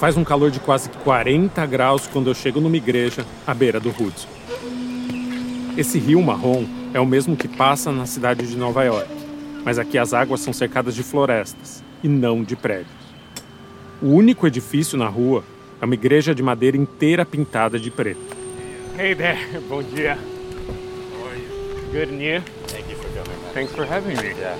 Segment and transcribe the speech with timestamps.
[0.00, 3.90] Faz um calor de quase 40 graus quando eu chego numa igreja à beira do
[3.90, 4.28] Hudson.
[5.76, 6.64] Esse rio marrom
[6.94, 9.10] é o mesmo que passa na cidade de Nova York,
[9.62, 12.88] mas aqui as águas são cercadas de florestas e não de prédios.
[14.00, 15.44] O único edifício na rua
[15.82, 18.22] é uma igreja de madeira inteira pintada de preto.
[18.98, 20.16] Hey there, bom dia.
[21.92, 22.42] Good and you?
[22.68, 23.52] Thank you for coming.
[23.52, 24.30] Thanks for having me.
[24.40, 24.58] Yeah.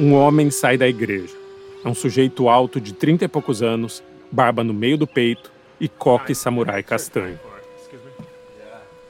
[0.00, 1.41] Um homem sai da igreja.
[1.84, 5.50] É um sujeito alto de trinta e poucos anos, barba no meio do peito
[5.80, 7.38] e coque samurai castanho.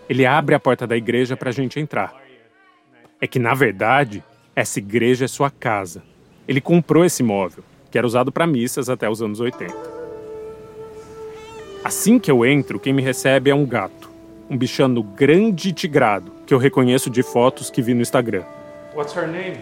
[0.08, 2.14] Ele abre a porta da igreja para a gente entrar.
[3.20, 4.22] É que, na verdade,
[4.54, 6.02] essa igreja é sua casa.
[6.48, 9.74] Ele comprou esse móvel, que era usado para missas até os anos 80.
[11.84, 14.10] Assim que eu entro, quem me recebe é um gato.
[14.48, 18.45] Um bichano grande e tigrado, que eu reconheço de fotos que vi no Instagram.
[18.95, 19.59] What's her name?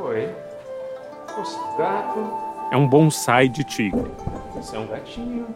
[0.00, 0.28] Oi.
[1.36, 2.20] Nossa, gato.
[2.70, 4.10] É um bonsai de tigre.
[4.54, 5.46] Você é um gatinho.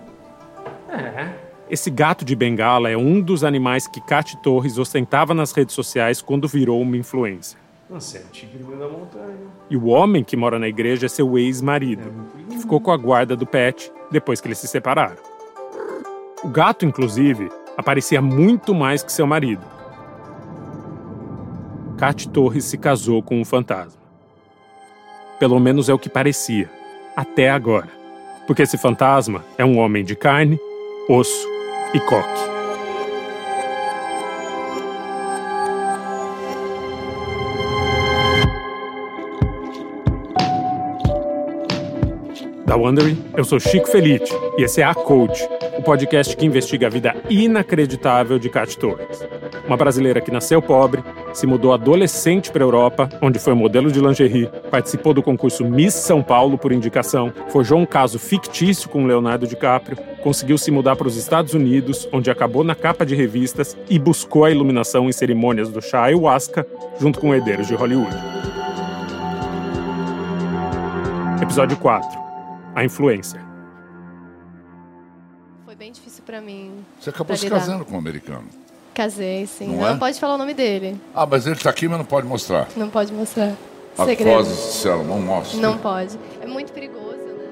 [0.89, 1.33] É.
[1.71, 6.23] Esse gato de bengala é um dos animais que Cat Torres ostentava nas redes sociais
[6.23, 7.59] quando virou uma influência.
[7.91, 9.37] Você é um tigrinho da montanha.
[9.71, 12.11] E o homem que mora na igreja é seu ex-marido,
[12.51, 15.17] que ficou com a guarda do pet depois que eles se separaram.
[16.43, 19.78] O gato, inclusive, aparecia muito mais que seu marido.
[21.99, 24.01] Cat Torres se casou com um fantasma.
[25.41, 26.71] Pelo menos é o que parecia,
[27.17, 27.89] até agora.
[28.47, 30.61] Porque esse fantasma é um homem de carne,
[31.09, 31.49] osso
[31.93, 32.49] e coque.
[42.65, 45.43] Da Wondery, eu sou Chico Felite e esse é A Code,
[45.77, 49.27] o podcast que investiga a vida inacreditável de Cat Torres.
[49.67, 54.01] Uma brasileira que nasceu pobre, se mudou adolescente para a Europa, onde foi modelo de
[54.01, 59.47] lingerie, participou do concurso Miss São Paulo por indicação, forjou um caso fictício com Leonardo
[59.47, 63.99] DiCaprio, conseguiu se mudar para os Estados Unidos, onde acabou na capa de revistas e
[63.99, 66.67] buscou a iluminação em cerimônias do chá ayahuasca,
[67.01, 68.17] junto com herdeiros de Hollywood.
[71.43, 72.29] Episódio 4
[72.79, 73.41] a influência.
[75.65, 76.85] Foi bem difícil para mim.
[77.01, 78.47] Você acabou se casando com um americano.
[78.99, 79.69] Casei, sim.
[79.69, 79.97] Não, não é?
[79.97, 81.01] pode falar o nome dele.
[81.15, 82.67] Ah, mas ele está aqui, mas não pode mostrar.
[82.77, 83.55] Não pode mostrar.
[83.97, 84.35] A Segredo.
[84.35, 85.61] Foz disseram, não mostra.
[85.61, 86.19] Não pode.
[86.41, 87.45] É muito perigoso, né?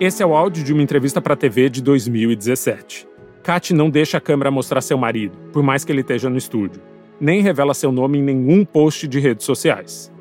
[0.00, 3.06] Esse é o áudio de uma entrevista para a TV de 2017.
[3.44, 6.82] Kat não deixa a câmera mostrar seu marido, por mais que ele esteja no estúdio.
[7.20, 10.12] Nem revela seu nome em nenhum post de redes sociais.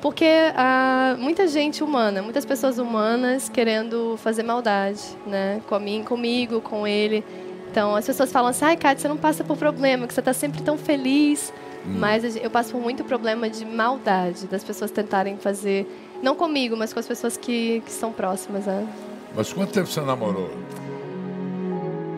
[0.00, 5.60] Porque há muita gente humana, muitas pessoas humanas querendo fazer maldade, né?
[5.68, 7.22] Com mim, comigo, com ele.
[7.70, 10.32] Então as pessoas falam assim: ai, Kátia, você não passa por problema, que você está
[10.32, 11.52] sempre tão feliz.
[11.84, 15.86] Mas eu passo por muito problema de maldade, das pessoas tentarem fazer,
[16.22, 18.66] não comigo, mas com as pessoas que, que são próximas.
[18.66, 18.86] Né?
[19.34, 20.50] Mas quanto tempo você namorou?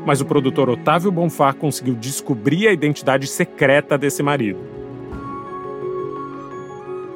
[0.05, 4.82] Mas o produtor Otávio Bonfá conseguiu descobrir a identidade secreta desse marido.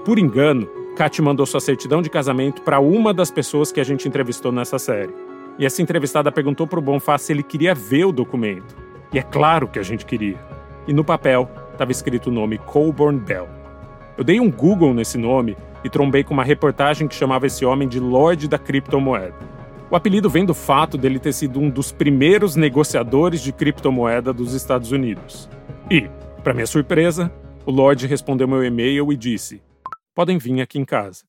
[0.07, 4.07] Por engano, Kat mandou sua certidão de casamento para uma das pessoas que a gente
[4.07, 5.13] entrevistou nessa série.
[5.59, 8.77] E essa entrevistada perguntou para o Bonfá se ele queria ver o documento.
[9.13, 10.39] E é claro que a gente queria.
[10.87, 13.49] E no papel estava escrito o nome Colborne Bell.
[14.17, 17.89] Eu dei um Google nesse nome e trombei com uma reportagem que chamava esse homem
[17.89, 19.35] de Lorde da criptomoeda.
[19.91, 24.55] O apelido vem do fato dele ter sido um dos primeiros negociadores de criptomoeda dos
[24.55, 25.51] Estados Unidos.
[25.91, 26.09] E,
[26.45, 27.29] para minha surpresa,
[27.65, 29.66] o Lorde respondeu meu e-mail e disse:
[30.17, 31.25] podem vir aqui em casa.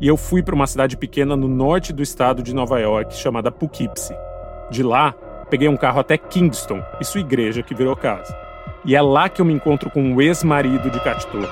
[0.00, 3.52] E eu fui para uma cidade pequena no norte do estado de Nova York chamada
[3.52, 4.16] Poughkeepsie.
[4.70, 5.12] De lá,
[5.50, 8.34] peguei um carro até Kingston e sua igreja que virou casa.
[8.82, 11.50] E é lá que eu me encontro com o ex-marido de Cat Torres.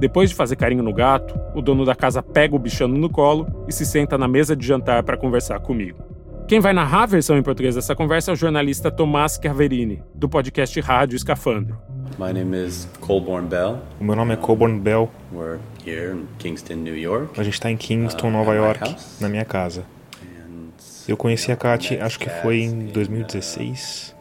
[0.00, 3.46] Depois de fazer carinho no gato, o dono da casa pega o bichano no colo
[3.68, 6.05] e se senta na mesa de jantar para conversar comigo.
[6.48, 10.28] Quem vai narrar a versão em português dessa conversa é o jornalista Tomás Carverini, do
[10.28, 11.76] podcast Rádio Escafandro.
[12.18, 13.78] My name is Colborne Bell.
[14.00, 15.10] O meu nome é Coburn Bell.
[15.32, 17.38] We're here in Kingston, New York.
[17.38, 19.18] A gente está em Kingston, Uh, Nova York, house.
[19.20, 19.84] na minha casa.
[20.22, 20.68] And
[21.08, 24.14] Eu conheci a Kat, acho que foi em in, 2016.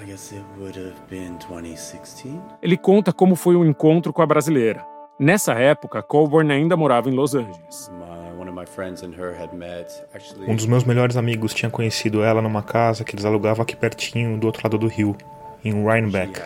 [0.00, 2.34] I guess it would have been 2016.
[2.62, 4.86] Ele conta como foi o encontro com a brasileira.
[5.18, 7.90] Nessa época, Colborne ainda morava em Los Angeles.
[7.98, 8.17] My,
[10.46, 14.38] Um dos meus melhores amigos tinha conhecido ela numa casa que eles alugavam aqui pertinho,
[14.38, 15.16] do outro lado do rio,
[15.64, 16.40] em Rhinebeck.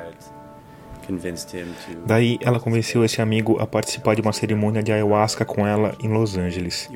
[2.06, 6.08] Daí ela convenceu esse amigo a participar de uma cerimônia de ayahuasca com ela em
[6.08, 6.88] Los Angeles.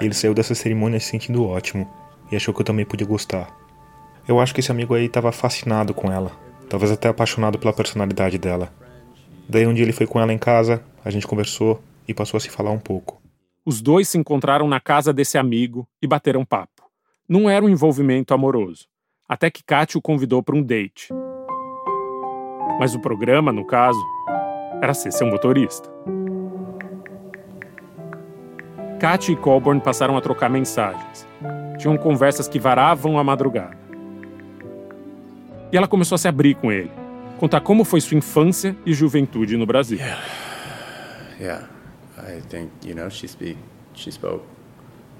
[0.00, 1.88] Ele saiu dessa cerimônia se sentindo ótimo
[2.30, 3.56] e achou que eu também podia gostar.
[4.26, 6.32] Eu acho que esse amigo aí estava fascinado com ela,
[6.68, 8.70] talvez até apaixonado pela personalidade dela.
[9.48, 12.40] Daí um dia ele foi com ela em casa, a gente conversou e passou a
[12.40, 13.18] se falar um pouco.
[13.64, 16.82] Os dois se encontraram na casa desse amigo e bateram papo.
[17.28, 18.86] Não era um envolvimento amoroso,
[19.28, 21.08] até que Katy o convidou para um date.
[22.78, 23.98] Mas o programa, no caso,
[24.82, 25.90] era ser seu motorista.
[29.00, 31.26] Katy e Colborn passaram a trocar mensagens.
[31.78, 33.78] Tinham conversas que varavam a madrugada.
[35.72, 36.90] E ela começou a se abrir com ele,
[37.38, 39.98] contar como foi sua infância e juventude no Brasil.
[39.98, 40.22] Yeah,
[41.40, 41.68] yeah.
[42.18, 43.56] I think you know she speak.
[43.94, 44.44] She spoke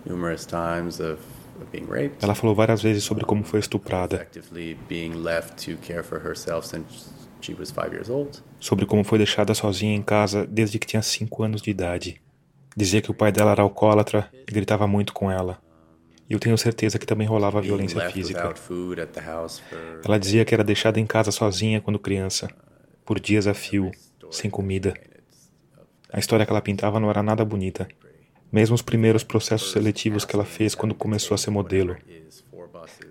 [0.04, 1.18] numerous times of.
[2.22, 4.28] Ela falou várias vezes sobre como foi estuprada,
[8.60, 12.20] sobre como foi deixada sozinha em casa desde que tinha 5 anos de idade.
[12.76, 15.58] Dizia que o pai dela era alcoólatra e gritava muito com ela.
[16.28, 18.54] E eu tenho certeza que também rolava violência física.
[20.04, 22.50] Ela dizia que era deixada em casa sozinha quando criança,
[23.04, 23.90] por dias a fio,
[24.30, 24.94] sem comida.
[26.12, 27.88] A história que ela pintava não era nada bonita.
[28.52, 31.96] Mesmo os primeiros processos seletivos que ela fez quando começou a ser modelo.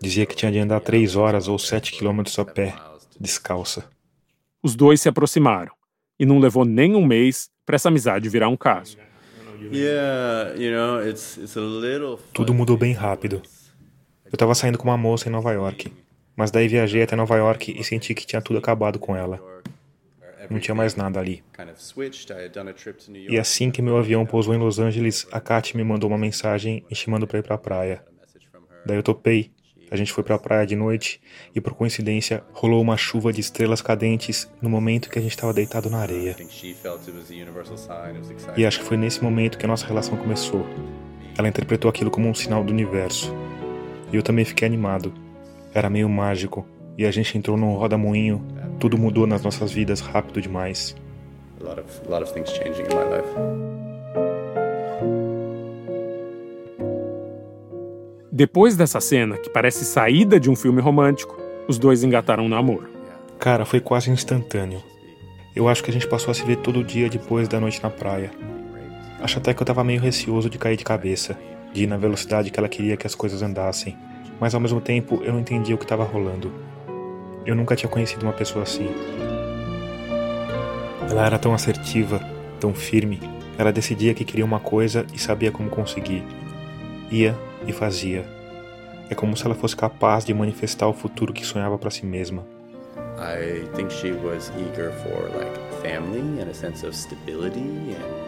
[0.01, 2.75] Dizia que tinha de andar três horas ou sete quilômetros a pé,
[3.19, 3.85] descalça.
[4.61, 5.71] Os dois se aproximaram,
[6.19, 8.97] e não levou nem um mês para essa amizade virar um caso.
[12.33, 13.41] Tudo mudou bem rápido.
[14.25, 15.91] Eu estava saindo com uma moça em Nova York,
[16.35, 19.41] mas daí viajei até Nova York e senti que tinha tudo acabado com ela.
[20.49, 21.43] Não tinha mais nada ali.
[21.55, 22.31] Kind of switched.
[22.31, 23.35] I had done a trip to New York.
[23.35, 26.85] E assim que meu avião pousou em Los Angeles, a Kat me mandou uma mensagem
[26.89, 28.03] me chamando para ir pra praia.
[28.85, 29.51] Daí eu topei.
[29.89, 31.21] A gente foi pra praia de noite
[31.55, 35.53] e, por coincidência, rolou uma chuva de estrelas cadentes no momento que a gente estava
[35.53, 36.35] deitado na areia.
[38.47, 38.59] A.
[38.59, 40.65] E acho que foi nesse momento que a nossa relação começou.
[41.37, 43.33] Ela interpretou aquilo como um sinal do universo.
[44.11, 45.13] E eu também fiquei animado.
[45.73, 46.67] Era meio mágico.
[46.97, 48.45] E a gente entrou num roda-moinho.
[48.79, 50.95] Tudo mudou nas nossas vidas rápido demais.
[51.61, 53.86] A lot of a lot of
[58.37, 61.35] Depois dessa cena, que parece saída de um filme romântico,
[61.67, 62.87] os dois engataram um namoro.
[63.39, 64.83] Cara, foi quase instantâneo.
[65.55, 67.89] Eu acho que a gente passou a se ver todo dia depois da noite na
[67.89, 68.29] praia.
[69.19, 71.35] Acho até que eu tava meio receoso de cair de cabeça,
[71.73, 73.97] de ir na velocidade que ela queria que as coisas andassem,
[74.39, 76.53] mas ao mesmo tempo eu não entendia o que tava rolando.
[77.43, 78.87] Eu nunca tinha conhecido uma pessoa assim.
[81.09, 82.21] Ela era tão assertiva,
[82.59, 83.19] tão firme.
[83.57, 86.23] Ela decidia que queria uma coisa e sabia como conseguir.
[87.09, 88.25] Ia e fazia.
[89.09, 92.45] É como se ela fosse capaz de manifestar o futuro que sonhava para si mesma.
[93.17, 98.27] I think she was eager for like family and a sense of stability and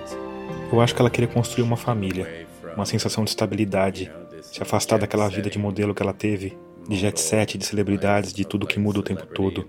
[0.72, 4.12] Eu acho que ela queria construir uma família, uma sensação de estabilidade,
[4.42, 8.46] se afastar daquela vida de modelo que ela teve, de jet set, de celebridades, de
[8.46, 9.68] tudo que muda o tempo todo.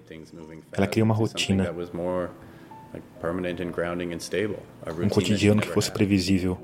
[0.73, 1.75] Ela queria uma rotina,
[5.03, 6.59] um cotidiano que fosse previsível,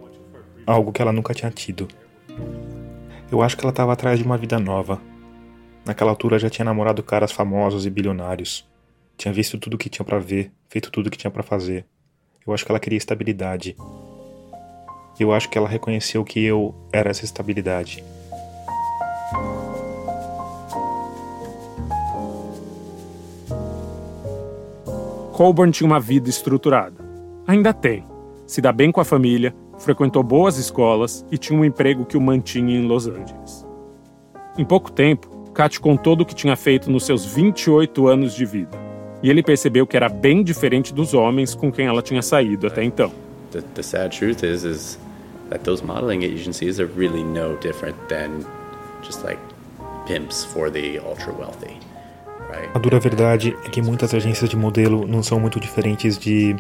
[0.66, 1.88] algo que ela nunca tinha tido.
[3.31, 5.00] Eu acho que ela estava atrás de uma vida nova.
[5.84, 8.69] Naquela altura já tinha namorado caras famosos e bilionários.
[9.17, 11.84] Tinha visto tudo que tinha para ver, feito tudo que tinha para fazer.
[12.46, 13.76] Eu acho que ela queria estabilidade.
[15.18, 18.04] Eu acho que ela reconheceu que eu era essa estabilidade.
[25.33, 27.04] Colburn tinha uma vida estruturada.
[27.47, 28.04] Ainda tem.
[28.47, 32.21] Se dá bem com a família, frequentou boas escolas e tinha um emprego que o
[32.21, 33.66] mantinha em Los Angeles.
[34.59, 38.78] Em pouco tempo, Kat contou do que tinha feito nos seus 28 anos de vida.
[39.23, 42.85] E ele percebeu que era bem diferente dos homens com quem ela tinha saído até
[42.85, 43.11] então.
[43.52, 44.99] The, the sad truth is, is
[45.50, 48.45] that those modeling agencies are really no different than
[49.02, 49.40] just like
[50.06, 51.78] pimps for the ultra wealthy,
[52.50, 52.68] right?
[52.75, 56.54] A dura verdade é que muitas agências de modelo não são muito diferentes de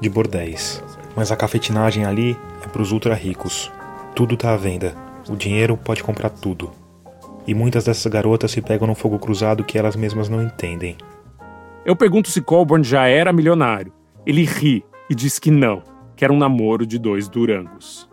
[0.00, 0.82] de bordéis.
[1.16, 3.70] Mas a cafetinagem ali é para os ultra ricos.
[4.14, 4.94] Tudo tá à venda.
[5.28, 6.70] O dinheiro pode comprar tudo.
[7.46, 10.96] E muitas dessas garotas se pegam no fogo cruzado que elas mesmas não entendem.
[11.84, 13.92] Eu pergunto se Colburn já era milionário.
[14.26, 15.82] Ele ri e diz que não,
[16.14, 18.08] que era um namoro de dois durangos.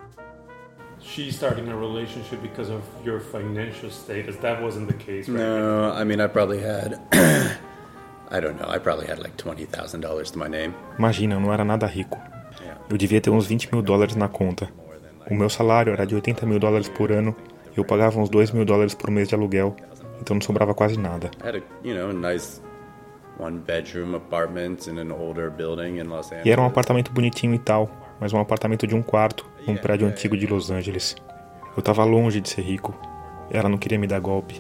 [1.00, 4.36] She's starting a relationship because of your financial status.
[4.38, 5.38] That wasn't the case, right?
[5.40, 7.00] No, I mean I probably had
[8.30, 10.74] I don't know, I probably had like twenty thousand dollars to my name.
[11.00, 12.18] Imagina, eu não era nada rico.
[12.90, 14.70] Eu devia ter uns 20 mil dólares na conta.
[15.30, 17.36] O meu salário era de 80 mil dólares por ano,
[17.76, 19.76] eu pagava uns 2 mil dólares por mês de aluguel,
[20.22, 21.30] então não sobrava quase nada.
[26.44, 27.90] E era um apartamento bonitinho e tal,
[28.20, 31.16] mas um apartamento de um quarto, num prédio antigo de Los Angeles.
[31.76, 32.96] Eu estava longe de ser rico.
[33.52, 34.60] Ela não queria me dar golpe.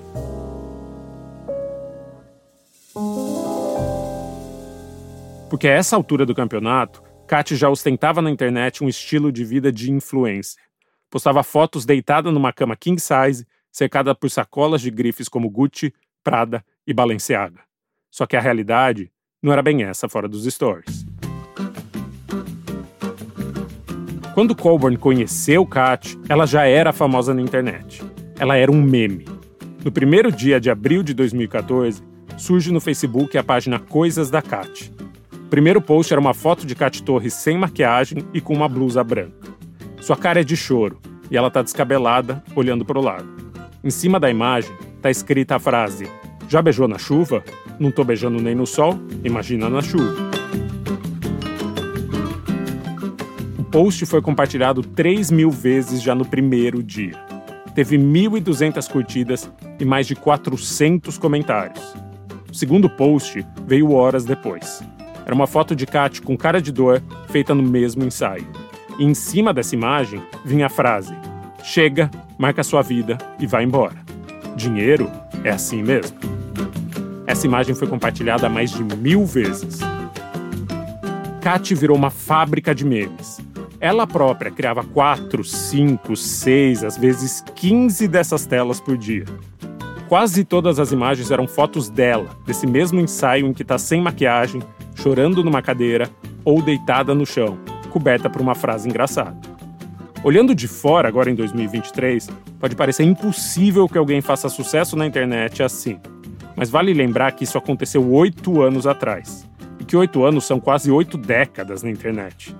[5.49, 9.69] Porque a essa altura do campeonato, Kat já ostentava na internet um estilo de vida
[9.69, 10.63] de influencer.
[11.09, 15.93] Postava fotos deitada numa cama king size, cercada por sacolas de grifes como Gucci,
[16.23, 17.59] Prada e Balenciaga.
[18.09, 19.11] Só que a realidade
[19.43, 21.05] não era bem essa fora dos stories.
[24.33, 28.01] Quando Colburn conheceu Kat, ela já era famosa na internet.
[28.39, 29.25] Ela era um meme.
[29.83, 32.01] No primeiro dia de abril de 2014,
[32.37, 34.96] surge no Facebook a página Coisas da Kat.
[35.49, 39.55] Primeiro post era uma foto de Kat Torres sem maquiagem e com uma blusa branca.
[40.01, 40.99] Sua cara é de choro
[41.31, 43.27] e ela está descabelada, olhando para o lado.
[43.81, 46.05] Em cima da imagem está escrita a frase:
[46.49, 47.43] Já beijou na chuva?
[47.79, 50.31] Não tô beijando nem no sol, imagina na chuva.
[53.57, 57.15] O post foi compartilhado 3 mil vezes já no primeiro dia.
[57.73, 59.49] Teve 1.200 curtidas
[59.79, 61.95] e mais de 400 comentários.
[62.51, 64.83] O segundo post veio horas depois.
[65.27, 68.47] Era uma foto de Kat com cara de dor, feita no mesmo ensaio.
[68.97, 71.13] E em cima dessa imagem vinha a frase:
[71.61, 73.97] Chega, marca sua vida e vai embora.
[74.55, 75.11] Dinheiro
[75.43, 76.17] é assim mesmo.
[77.25, 79.79] Essa imagem foi compartilhada mais de mil vezes.
[81.41, 83.41] Kat virou uma fábrica de memes.
[83.81, 89.25] Ela própria criava quatro, cinco, seis, às vezes 15 dessas telas por dia.
[90.07, 94.61] Quase todas as imagens eram fotos dela, desse mesmo ensaio em que está sem maquiagem,
[94.97, 96.09] chorando numa cadeira
[96.43, 97.57] ou deitada no chão,
[97.91, 99.37] coberta por uma frase engraçada.
[100.23, 105.61] Olhando de fora, agora em 2023, pode parecer impossível que alguém faça sucesso na internet
[105.61, 105.99] assim.
[106.55, 109.47] Mas vale lembrar que isso aconteceu oito anos atrás.
[109.79, 112.55] E que oito anos são quase oito décadas na internet.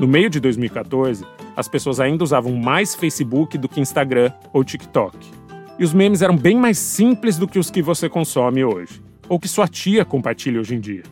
[0.00, 5.16] No meio de 2014, as pessoas ainda usavam mais Facebook do que Instagram ou TikTok.
[5.78, 9.38] E os memes eram bem mais simples do que os que você consome hoje, ou
[9.38, 11.02] que sua tia compartilha hoje em dia.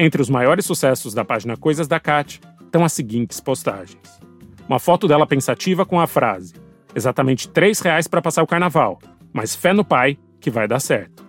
[0.00, 4.20] Entre os maiores sucessos da página Coisas da Kat estão as seguintes postagens.
[4.68, 6.54] Uma foto dela pensativa com a frase:
[6.94, 9.00] exatamente três reais para passar o carnaval,
[9.32, 11.26] mas fé no pai que vai dar certo.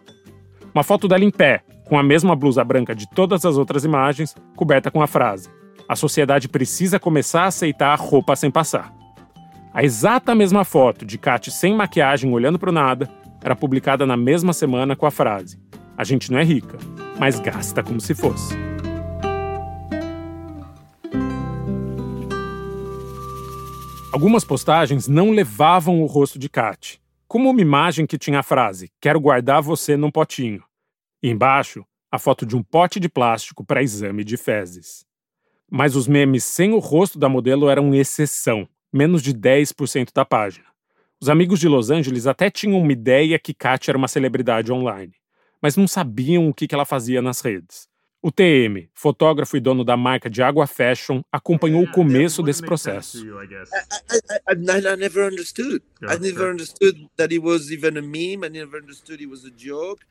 [0.71, 4.35] Uma foto dela em pé, com a mesma blusa branca de todas as outras imagens,
[4.55, 5.49] coberta com a frase:
[5.88, 8.93] A sociedade precisa começar a aceitar a roupa sem passar.
[9.73, 13.09] A exata mesma foto de Kat sem maquiagem olhando para o nada
[13.43, 15.59] era publicada na mesma semana com a frase:
[16.00, 16.77] A gente não é rica,
[17.20, 18.56] mas gasta como se fosse.
[24.13, 28.89] Algumas postagens não levavam o rosto de Kat, como uma imagem que tinha a frase:
[29.01, 30.63] Quero guardar você num potinho.
[31.22, 35.06] E embaixo, a foto de um pote de plástico para exame de fezes.
[35.70, 40.68] Mas os memes sem o rosto da modelo eram exceção, menos de 10% da página.
[41.22, 45.18] Os amigos de Los Angeles até tinham uma ideia que Kat era uma celebridade online,
[45.62, 47.89] mas não sabiam o que ela fazia nas redes.
[48.22, 53.25] O TM, fotógrafo e dono da marca de água fashion, acompanhou o começo desse processo.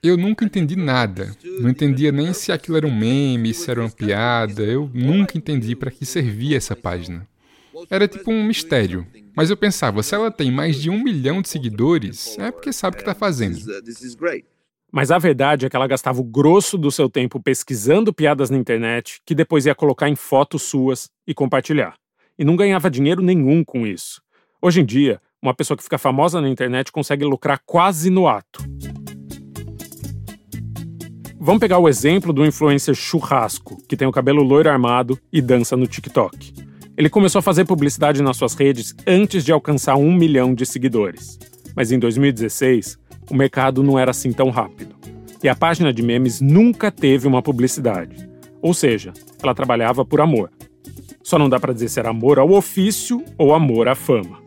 [0.02, 1.36] Eu nunca entendi nada.
[1.60, 4.62] Não entendia nem se aquilo era um meme, se era uma piada.
[4.62, 7.28] Eu nunca entendi para que servia essa página.
[7.90, 9.06] Era tipo um mistério.
[9.36, 12.94] Mas eu pensava, se ela tem mais de um milhão de seguidores, é porque sabe
[12.94, 13.58] o que está fazendo.
[14.90, 18.56] Mas a verdade é que ela gastava o grosso do seu tempo pesquisando piadas na
[18.56, 21.94] internet, que depois ia colocar em fotos suas e compartilhar.
[22.38, 24.22] E não ganhava dinheiro nenhum com isso.
[24.62, 28.64] Hoje em dia, uma pessoa que fica famosa na internet consegue lucrar quase no ato.
[31.38, 35.76] Vamos pegar o exemplo do influencer Churrasco, que tem o cabelo loiro armado e dança
[35.76, 36.52] no TikTok.
[36.96, 41.38] Ele começou a fazer publicidade nas suas redes antes de alcançar um milhão de seguidores.
[41.76, 42.98] Mas em 2016,
[43.30, 44.94] o mercado não era assim tão rápido.
[45.42, 48.28] E a página de memes nunca teve uma publicidade.
[48.60, 50.50] Ou seja, ela trabalhava por amor.
[51.22, 54.40] Só não dá para dizer se era amor ao ofício ou amor à fama.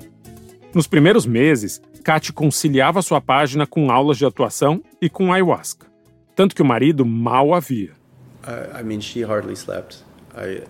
[0.73, 5.87] Nos primeiros meses, Kat conciliava sua página com aulas de atuação e com ayahuasca.
[6.35, 7.91] Tanto que o marido mal a via.
[8.43, 10.03] Uh, I mean, she hardly slept.
[10.35, 10.63] I,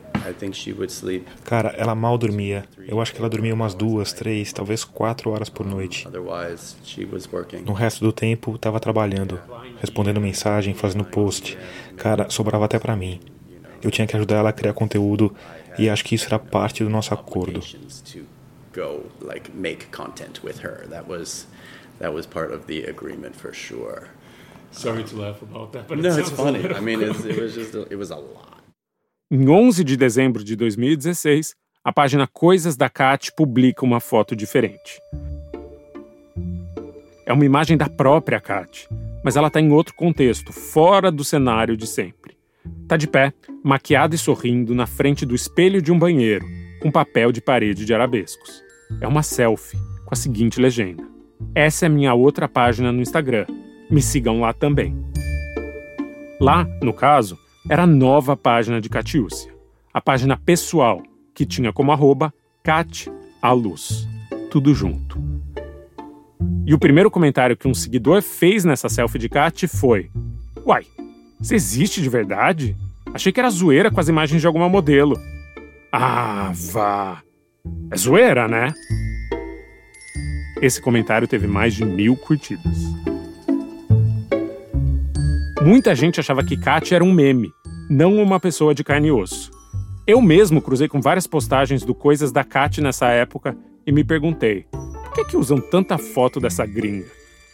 [1.44, 2.66] Cara, ela mal dormia.
[2.88, 6.08] Eu acho que ela dormia umas duas, três, talvez quatro horas por noite.
[7.66, 9.40] No resto do tempo, estava trabalhando,
[9.80, 11.58] respondendo mensagem, fazendo post.
[11.98, 13.20] Cara, sobrava até para mim.
[13.82, 15.36] Eu tinha que ajudar ela a criar conteúdo
[15.78, 17.62] e acho que isso era parte do nosso acordo.
[24.72, 26.60] Sorry to laugh about that, but no, it's funny.
[26.60, 28.51] I mean, it was just it was a lot.
[29.34, 35.00] Em 11 de dezembro de 2016, a página Coisas da Cat publica uma foto diferente.
[37.26, 38.90] É uma imagem da própria Cat,
[39.24, 42.36] mas ela está em outro contexto, fora do cenário de sempre.
[42.82, 43.32] Está de pé,
[43.64, 46.46] maquiada e sorrindo na frente do espelho de um banheiro,
[46.82, 48.62] com papel de parede de arabescos.
[49.00, 51.08] É uma selfie com a seguinte legenda:
[51.56, 53.46] Essa é minha outra página no Instagram.
[53.90, 54.94] Me sigam lá também.
[56.38, 59.54] Lá, no caso, era a nova página de Catiúcia,
[59.94, 61.04] a página pessoal,
[61.34, 64.08] que tinha como arroba Cat a Luz.
[64.50, 65.22] Tudo junto.
[66.66, 70.10] E o primeiro comentário que um seguidor fez nessa selfie de Cat foi:
[70.66, 70.86] Uai,
[71.40, 72.76] você existe de verdade?
[73.14, 75.20] Achei que era zoeira com as imagens de alguma modelo.
[75.92, 77.22] Ah, vá.
[77.92, 78.74] É zoeira, né?
[80.62, 82.78] Esse comentário teve mais de mil curtidas.
[85.64, 87.54] Muita gente achava que Kat era um meme,
[87.88, 89.52] não uma pessoa de carne e osso.
[90.08, 94.66] Eu mesmo cruzei com várias postagens do Coisas da Kat nessa época e me perguntei:
[94.72, 97.06] por que, que usam tanta foto dessa gringa?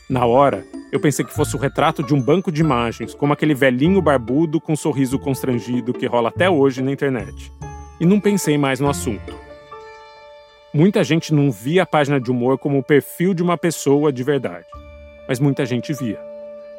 [0.09, 3.53] Na hora, eu pensei que fosse o retrato de um banco de imagens, como aquele
[3.53, 7.51] velhinho barbudo com um sorriso constrangido que rola até hoje na internet.
[7.99, 9.35] E não pensei mais no assunto.
[10.73, 14.23] Muita gente não via a página de humor como o perfil de uma pessoa de
[14.23, 14.65] verdade,
[15.27, 16.19] mas muita gente via.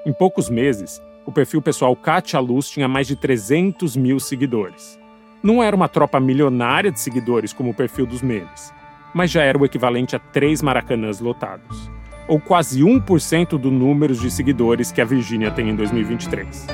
[0.06, 4.98] Em poucos meses, o perfil pessoal Katia Luz tinha mais de 300 mil seguidores.
[5.42, 8.72] Não era uma tropa milionária de seguidores como o perfil dos memes,
[9.12, 11.90] mas já era o equivalente a três maracanãs lotados,
[12.26, 16.66] ou quase 1% do número de seguidores que a Virgínia tem em 2023.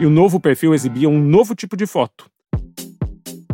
[0.00, 2.30] E o novo perfil exibia um novo tipo de foto.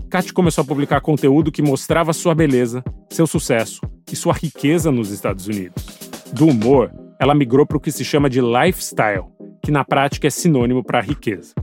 [0.08, 5.11] Kat começou a publicar conteúdo que mostrava sua beleza, seu sucesso e sua riqueza nos
[5.11, 5.84] Estados Unidos.
[6.32, 9.33] Do humor, ela migrou para o que se chama de lifestyle,
[9.64, 11.54] que na prática é sinônimo para riqueza.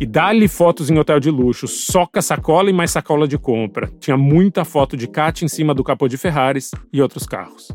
[0.00, 3.86] E dá-lhe fotos em hotel de luxo, soca sacola e mais sacola de compra.
[4.00, 7.68] Tinha muita foto de Kat em cima do capô de Ferraris e outros carros.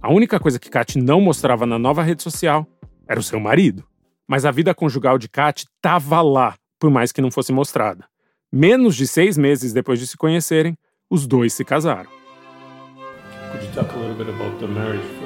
[0.00, 2.66] A única coisa que Kat não mostrava na nova rede social
[3.06, 3.84] era o seu marido.
[4.26, 8.06] Mas a vida conjugal de Kat estava lá, por mais que não fosse mostrada.
[8.50, 10.74] Menos de seis meses depois de se conhecerem,
[11.10, 12.08] os dois se casaram.
[13.52, 15.17] Could you talk a little bit about the marriage?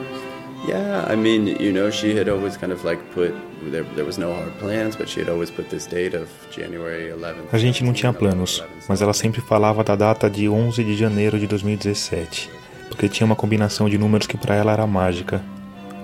[0.66, 3.34] Yeah, I mean, you know, she had always kind of like put
[3.70, 7.10] there, there was no hard plans, but she had always put this date of January
[7.10, 7.52] 11th.
[7.52, 11.36] A gente não tinha planos, mas ela sempre falava da data de 11 de janeiro
[11.38, 12.48] de 2017,
[12.88, 15.42] porque tinha uma combinação de números que para ela era mágica.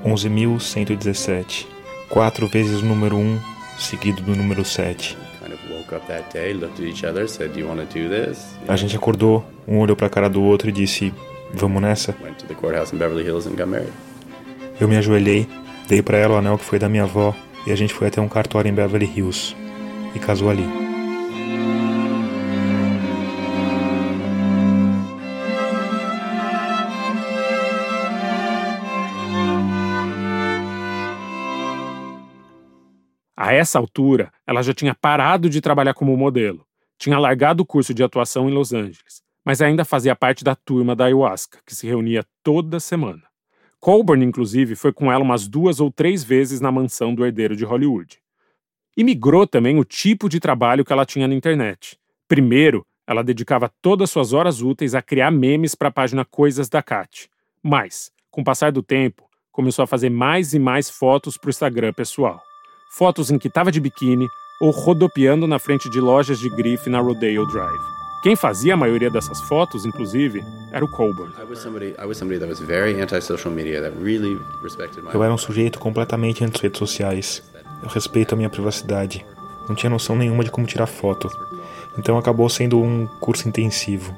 [0.04, 1.66] 11.117.
[2.08, 3.38] Quatro vezes o número 1
[3.78, 5.16] seguido do número 7.
[8.66, 11.14] A gente acordou, um olhou para a cara do outro e disse:
[11.54, 13.92] "Vamos nessa?" Went to the courthouse in Beverly Hills and got married.
[14.80, 15.48] Eu me ajoelhei,
[15.88, 17.34] dei para ela o anel que foi da minha avó
[17.66, 19.56] e a gente foi até um cartório em Beverly Hills
[20.14, 20.62] e casou ali.
[33.36, 36.64] A essa altura, ela já tinha parado de trabalhar como modelo,
[36.96, 40.94] tinha largado o curso de atuação em Los Angeles, mas ainda fazia parte da turma
[40.94, 43.27] da ayahuasca, que se reunia toda semana.
[43.80, 47.64] Colburn, inclusive, foi com ela umas duas ou três vezes na mansão do herdeiro de
[47.64, 48.18] Hollywood.
[48.96, 51.98] E migrou também o tipo de trabalho que ela tinha na internet.
[52.26, 56.82] Primeiro, ela dedicava todas suas horas úteis a criar memes para a página Coisas da
[56.82, 57.30] Cat.
[57.62, 61.50] Mas, com o passar do tempo, começou a fazer mais e mais fotos para o
[61.50, 62.42] Instagram pessoal.
[62.96, 64.26] Fotos em que estava de biquíni
[64.60, 68.07] ou rodopiando na frente de lojas de grife na Rodeo Drive.
[68.20, 71.32] Quem fazia a maioria dessas fotos, inclusive, era o Colburn.
[75.14, 77.42] Eu era um sujeito completamente anti redes sociais.
[77.80, 79.24] Eu respeito a minha privacidade.
[79.68, 81.30] Não tinha noção nenhuma de como tirar foto.
[81.96, 84.12] Então acabou sendo um curso intensivo.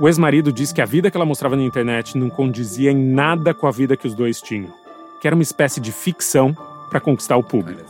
[0.00, 3.54] O ex-marido disse que a vida que ela mostrava na internet não condizia em nada
[3.54, 4.72] com a vida que os dois tinham,
[5.20, 6.56] que era uma espécie de ficção
[6.90, 7.82] para conquistar o público.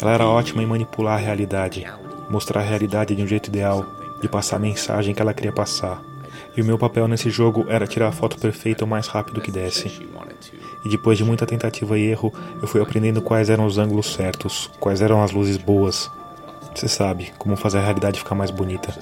[0.00, 1.86] Ela era ótima em manipular a realidade,
[2.28, 3.84] mostrar a realidade de um jeito ideal,
[4.20, 6.00] de passar a mensagem que ela queria passar.
[6.56, 9.50] E o meu papel nesse jogo era tirar a foto perfeita o mais rápido que
[9.50, 10.08] desse.
[10.84, 12.32] E depois de muita tentativa e erro,
[12.62, 16.10] eu fui aprendendo quais eram os ângulos certos, quais eram as luzes boas.
[16.74, 18.92] Você sabe, como fazer a realidade ficar mais bonita.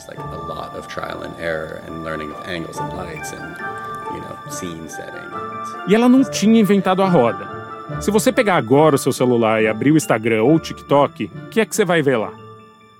[5.86, 7.57] E ela não tinha inventado a roda.
[8.00, 11.48] Se você pegar agora o seu celular e abrir o Instagram ou o TikTok, o
[11.48, 12.32] que é que você vai ver lá?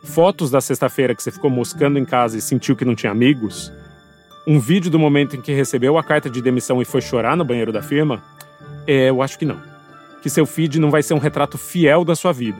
[0.03, 3.72] Fotos da sexta-feira que você ficou moscando em casa e sentiu que não tinha amigos?
[4.46, 7.44] Um vídeo do momento em que recebeu a carta de demissão e foi chorar no
[7.44, 8.20] banheiro da firma?
[8.87, 9.61] É, eu acho que não.
[10.20, 12.59] Que seu feed não vai ser um retrato fiel da sua vida.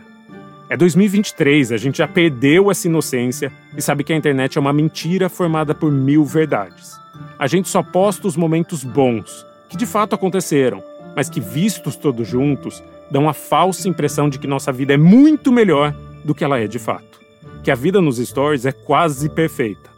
[0.69, 4.73] É 2023, a gente já perdeu essa inocência e sabe que a internet é uma
[4.73, 7.01] mentira formada por mil verdades.
[7.39, 10.85] A gente só posta os momentos bons, que de fato aconteceram,
[11.19, 15.51] mas que vistos todos juntos dão a falsa impressão de que nossa vida é muito
[15.51, 15.93] melhor
[16.25, 17.21] do que ela é de fato.
[17.65, 19.91] Que a vida nos stories é quase perfeita.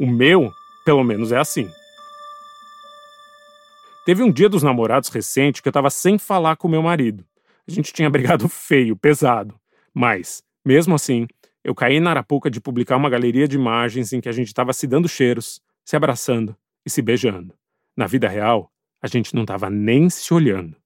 [0.00, 0.52] O meu,
[0.84, 1.70] pelo menos, é assim.
[4.04, 7.24] Teve um dia dos namorados recente que eu estava sem falar com meu marido.
[7.64, 9.54] A gente tinha brigado feio, pesado.
[9.94, 11.28] Mas, mesmo assim,
[11.62, 14.72] eu caí na arapuca de publicar uma galeria de imagens em que a gente estava
[14.72, 17.54] se dando cheiros, se abraçando e se beijando.
[17.96, 20.76] Na vida real, a gente não estava nem se olhando.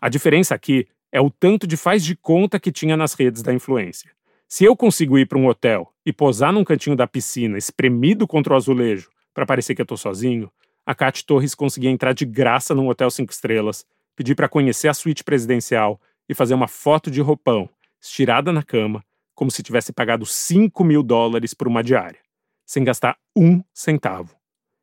[0.00, 3.52] A diferença aqui é o tanto de faz de conta que tinha nas redes da
[3.52, 4.10] influência.
[4.48, 8.52] Se eu consigo ir para um hotel e posar num cantinho da piscina, espremido contra
[8.52, 10.50] o azulejo, para parecer que eu tô sozinho,
[10.84, 14.94] a Kat Torres conseguia entrar de graça num hotel cinco estrelas, pedir para conhecer a
[14.94, 17.68] suíte presidencial e fazer uma foto de roupão,
[18.00, 22.18] estirada na cama, como se tivesse pagado 5 mil dólares por uma diária,
[22.64, 24.34] sem gastar um centavo.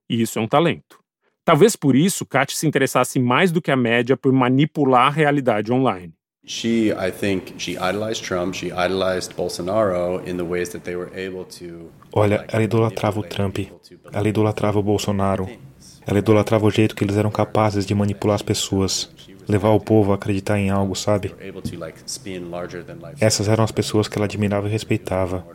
[0.10, 1.03] E isso é um talento.
[1.46, 5.72] Talvez por isso Kat se interessasse mais do que a média por manipular a realidade
[5.72, 6.14] online.
[6.46, 11.10] She, I think, she idolized Trump, she idolized Bolsonaro in the ways that they were
[11.16, 11.90] able to.
[12.12, 13.60] Olha, ela idolatrava o Trump,
[14.12, 15.50] ela idolatrava o Bolsonaro,
[16.06, 19.10] ela idolatrava o jeito que eles eram capazes de manipular as pessoas
[19.48, 21.34] levar o povo a acreditar em algo, sabe?
[23.20, 25.46] Essas eram as pessoas que ela admirava e respeitava.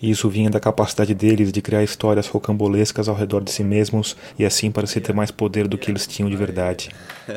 [0.00, 4.16] E isso vinha da capacidade deles de criar histórias rocambolescas ao redor de si mesmos
[4.38, 6.90] e assim parecer ter mais poder do que eles tinham de verdade.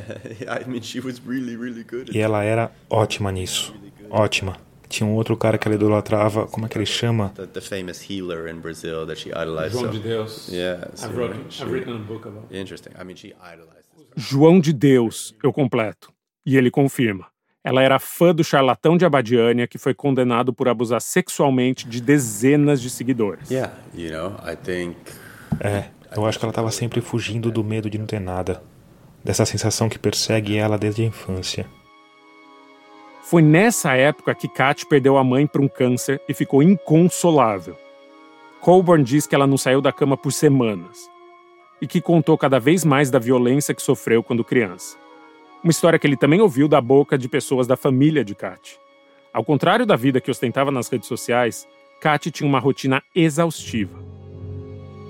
[2.14, 3.74] E ela era ótima nisso.
[4.10, 4.58] Ótima.
[4.88, 7.30] Tinha um outro cara que ela idolatrava, como é que ele chama?
[7.36, 9.74] The, the famous healer in Brazil that she idolized.
[9.74, 10.50] João de Deus.
[10.50, 12.48] Yeah, I've written a book about.
[12.52, 12.92] Interesting.
[13.00, 13.79] I mean, she idolized.
[14.22, 16.12] João de Deus, eu completo.
[16.46, 17.28] E ele confirma.
[17.64, 22.82] Ela era fã do charlatão de Abadiânia que foi condenado por abusar sexualmente de dezenas
[22.82, 23.50] de seguidores.
[23.50, 24.98] Yeah, you know, I think...
[25.62, 28.62] É, eu acho que ela estava sempre fugindo do medo de não ter nada.
[29.24, 31.66] Dessa sensação que persegue ela desde a infância.
[33.24, 37.78] Foi nessa época que Kat perdeu a mãe para um câncer e ficou inconsolável.
[38.60, 41.10] Colburn diz que ela não saiu da cama por semanas
[41.82, 44.98] e que contou cada vez mais da violência que sofreu quando criança.
[45.64, 48.80] Uma história que ele também ouviu da boca de pessoas da família de Kat.
[49.34, 51.68] Ao contrário da vida que ostentava nas redes sociais,
[52.00, 54.00] Kat tinha uma rotina exaustiva.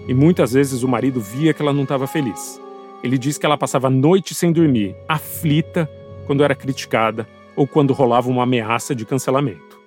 [0.07, 2.59] E muitas vezes o marido via que ela não estava feliz.
[3.03, 5.89] Ele diz que ela passava a noite sem dormir, aflita,
[6.25, 9.79] quando era criticada ou quando rolava uma ameaça de cancelamento.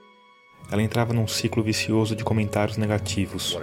[0.70, 3.58] Ela entrava num ciclo vicioso de comentários negativos.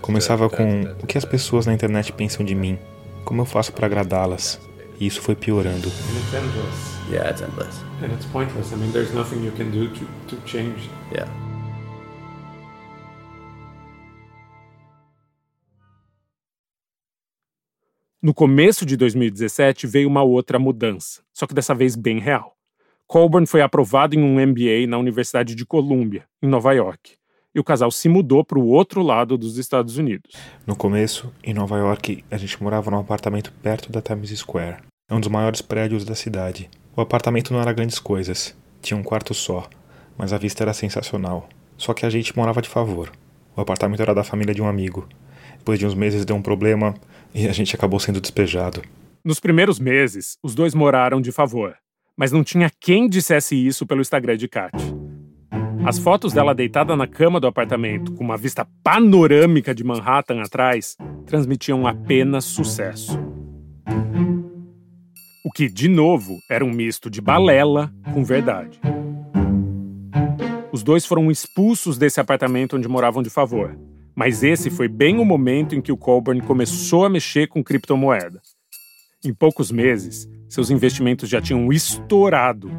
[0.00, 2.78] Começava com o que as pessoas na internet pensam de mim,
[3.24, 4.60] como eu faço para agradá-las.
[5.00, 5.88] E isso foi piorando.
[7.10, 7.80] Yeah, it's endless.
[8.02, 8.72] And it's pointless.
[8.72, 10.90] I mean, there's nothing you can do to, to change.
[11.12, 11.30] Yeah.
[18.20, 22.56] No começo de 2017 veio uma outra mudança, só que dessa vez bem real.
[23.06, 27.18] Colburn foi aprovado em um MBA na Universidade de Columbia, em Nova York
[27.54, 30.32] e o casal se mudou para o outro lado dos Estados Unidos.
[30.66, 34.78] No começo, em Nova York, a gente morava num apartamento perto da Times Square.
[35.10, 36.68] É um dos maiores prédios da cidade.
[36.94, 39.68] O apartamento não era grandes coisas, tinha um quarto só,
[40.16, 41.48] mas a vista era sensacional.
[41.76, 43.10] Só que a gente morava de favor.
[43.56, 45.08] O apartamento era da família de um amigo.
[45.58, 46.94] Depois de uns meses deu um problema
[47.34, 48.82] e a gente acabou sendo despejado.
[49.24, 51.76] Nos primeiros meses, os dois moraram de favor,
[52.16, 54.72] mas não tinha quem dissesse isso pelo Instagram de Kat.
[55.84, 60.96] As fotos dela deitada na cama do apartamento, com uma vista panorâmica de Manhattan atrás,
[61.24, 63.18] transmitiam apenas sucesso.
[65.44, 68.80] O que, de novo, era um misto de balela com verdade.
[70.70, 73.78] Os dois foram expulsos desse apartamento onde moravam de favor.
[74.14, 78.42] Mas esse foi bem o momento em que o Colburn começou a mexer com criptomoeda.
[79.24, 82.70] Em poucos meses, seus investimentos já tinham estourado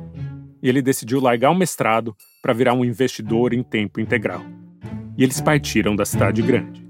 [0.61, 4.41] e ele decidiu largar o mestrado para virar um investidor em tempo integral.
[5.17, 6.87] E eles partiram da cidade grande.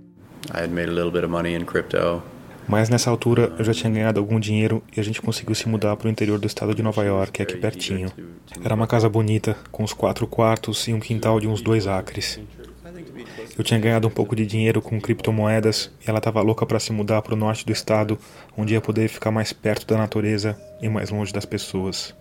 [2.67, 5.95] Mas nessa altura eu já tinha ganhado algum dinheiro e a gente conseguiu se mudar
[5.95, 8.11] para o interior do estado de Nova York, aqui pertinho.
[8.63, 12.39] Era uma casa bonita, com uns quatro quartos e um quintal de uns dois acres.
[13.57, 16.93] Eu tinha ganhado um pouco de dinheiro com criptomoedas e ela estava louca para se
[16.93, 18.19] mudar para o norte do estado,
[18.55, 22.13] onde ia poder ficar mais perto da natureza e mais longe das pessoas.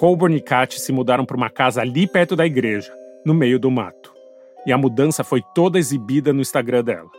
[0.00, 2.90] Colburn e Kat se mudaram para uma casa ali perto da igreja,
[3.22, 4.14] no meio do mato.
[4.64, 7.10] E a mudança foi toda exibida no Instagram dela.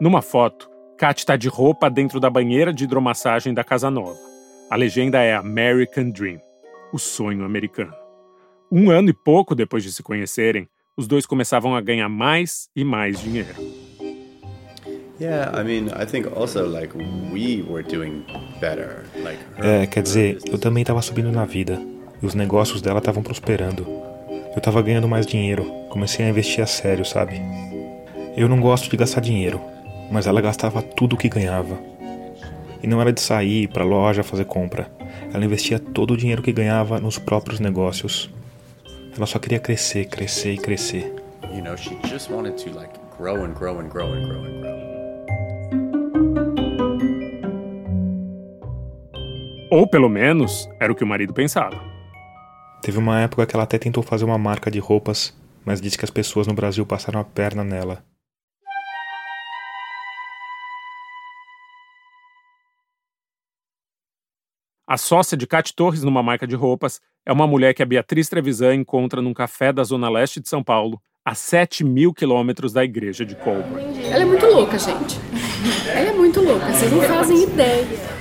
[0.00, 4.18] Numa foto, Kat está de roupa dentro da banheira de hidromassagem da casa nova.
[4.68, 6.40] A legenda é American Dream,
[6.92, 7.94] o sonho americano.
[8.72, 12.82] Um ano e pouco depois de se conhecerem, os dois começavam a ganhar mais e
[12.82, 13.54] mais dinheiro.
[19.58, 21.80] É, quer dizer, eu também estava subindo na vida
[22.22, 23.84] e os negócios dela estavam prosperando.
[24.52, 27.40] Eu estava ganhando mais dinheiro, comecei a investir a sério, sabe?
[28.36, 29.60] Eu não gosto de gastar dinheiro,
[30.10, 31.78] mas ela gastava tudo o que ganhava.
[32.80, 34.88] E não era de sair para loja fazer compra.
[35.34, 38.30] Ela investia todo o dinheiro que ganhava nos próprios negócios.
[39.16, 41.12] Ela só queria crescer, crescer e crescer.
[41.52, 44.60] You know, she just wanted to like grow and grow and grow and grow and
[44.60, 44.97] grow.
[49.70, 51.78] Ou pelo menos era o que o marido pensava.
[52.80, 56.04] Teve uma época que ela até tentou fazer uma marca de roupas, mas disse que
[56.04, 58.02] as pessoas no Brasil passaram a perna nela.
[64.86, 68.26] A sócia de Cate Torres numa marca de roupas é uma mulher que a Beatriz
[68.26, 72.82] Trevisan encontra num café da zona leste de São Paulo, a 7 mil quilômetros da
[72.82, 74.02] igreja de Colburn.
[74.06, 75.20] Ela é muito louca, gente.
[75.90, 78.17] Ela é muito louca, vocês não fazem ideia.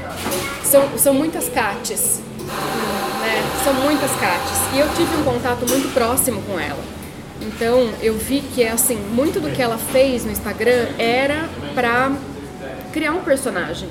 [0.67, 3.63] São, são muitas Cates, né?
[3.63, 4.75] São muitas Cates.
[4.75, 6.83] E eu tive um contato muito próximo com ela.
[7.41, 12.11] Então eu vi que assim, muito do que ela fez no Instagram era para
[12.91, 13.87] criar um personagem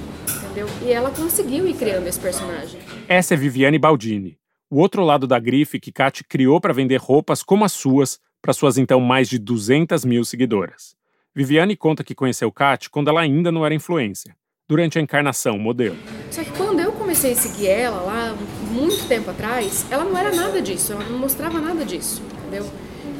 [0.57, 0.69] entendeu?
[0.83, 2.81] E ela conseguiu ir criando esse personagem.
[3.07, 4.39] Essa é Viviane Baldini,
[4.71, 8.53] o outro lado da grife que Kat criou para vender roupas como as suas para
[8.53, 10.95] suas então mais de 200 mil seguidoras.
[11.35, 14.35] Viviane conta que conheceu Kat quando ela ainda não era influência,
[14.69, 15.97] durante a encarnação modelo.
[16.31, 18.37] Só que quando eu comecei a seguir ela lá,
[18.71, 22.67] muito tempo atrás, ela não era nada disso, ela não mostrava nada disso, entendeu?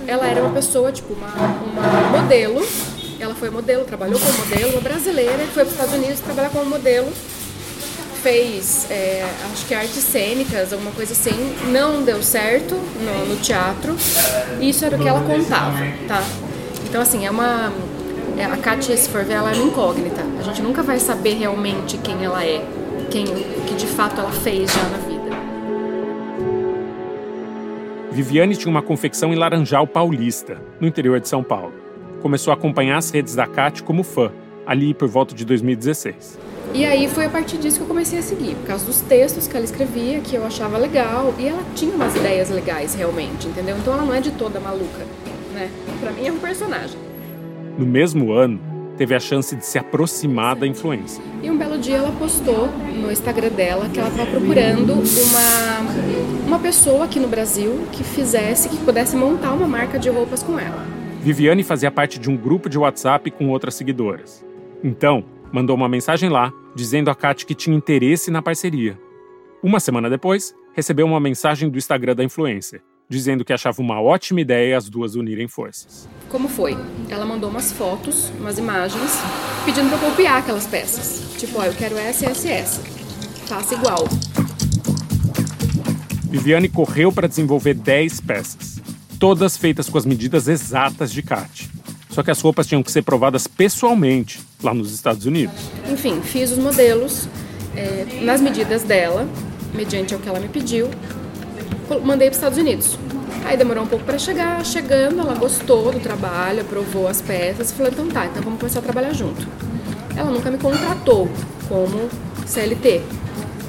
[0.07, 2.63] Ela era uma pessoa, tipo, uma, uma modelo
[3.19, 6.67] ela foi modelo, trabalhou como modelo, uma brasileira, foi para os Estados Unidos trabalhar como
[6.67, 7.11] modelo.
[8.23, 11.55] Fez, é, acho que artes cênicas, alguma coisa assim.
[11.71, 13.97] Não deu certo no, no teatro.
[14.61, 15.79] Isso era o que ela contava,
[16.09, 16.23] tá?
[16.89, 17.73] Então, assim, é uma.
[18.39, 20.23] É, a Katia, se for ver, ela é uma incógnita.
[20.39, 22.65] A gente nunca vai saber realmente quem ela é,
[23.11, 25.17] quem, o que de fato ela fez já na vida.
[28.11, 31.87] Viviane tinha uma confecção em Laranjal Paulista, no interior de São Paulo
[32.27, 34.33] começou a acompanhar as redes da Kat como fã,
[34.67, 36.37] ali por volta de 2016.
[36.75, 39.47] E aí foi a partir disso que eu comecei a seguir, por causa dos textos
[39.47, 43.77] que ela escrevia, que eu achava legal, e ela tinha umas ideias legais realmente, entendeu?
[43.79, 45.07] Então ela não é de toda maluca,
[45.55, 45.71] né?
[46.01, 47.06] Pra mim é um personagem.
[47.79, 48.59] No mesmo ano,
[48.97, 51.23] teve a chance de se aproximar da influência.
[51.43, 56.59] E um belo dia ela postou no Instagram dela que ela estava procurando uma, uma
[56.59, 60.87] pessoa aqui no Brasil que fizesse, que pudesse montar uma marca de roupas com ela.
[61.21, 64.45] Viviane fazia parte de um grupo de WhatsApp com outras seguidoras.
[64.83, 68.99] Então, mandou uma mensagem lá, dizendo a Kat que tinha interesse na parceria.
[69.63, 74.41] Uma semana depois, recebeu uma mensagem do Instagram da influencer, dizendo que achava uma ótima
[74.41, 76.09] ideia as duas unirem forças.
[76.29, 76.77] Como foi?
[77.09, 79.13] Ela mandou umas fotos, umas imagens,
[79.65, 81.37] pedindo para copiar aquelas peças.
[81.39, 82.81] Tipo, ó, eu quero essa, essa e essa.
[83.47, 84.05] Faça igual.
[86.25, 88.77] Viviane correu para desenvolver 10 peças
[89.19, 91.69] todas feitas com as medidas exatas de Kat.
[92.11, 95.57] Só que as roupas tinham que ser provadas pessoalmente lá nos Estados Unidos.
[95.91, 97.29] Enfim, fiz os modelos
[97.75, 99.29] é, nas medidas dela,
[99.75, 100.89] mediante o que ela me pediu,
[102.05, 102.99] mandei para os Estados Unidos.
[103.45, 107.93] Aí demorou um pouco para chegar, chegando, ela gostou do trabalho, aprovou as peças, falou,
[107.93, 109.47] então tá, então vamos começar a trabalhar junto.
[110.17, 111.29] Ela nunca me contratou
[111.69, 112.09] como
[112.47, 113.03] CLT.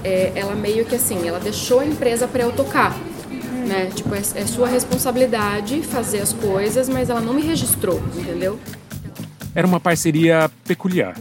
[0.04, 2.98] É, ela meio que assim, ela deixou a empresa para eu tocar
[3.68, 3.90] né?
[3.94, 8.58] Tipo, é, é sua responsabilidade fazer as coisas, mas ela não me registrou, entendeu?
[9.54, 11.16] Era uma parceria peculiar.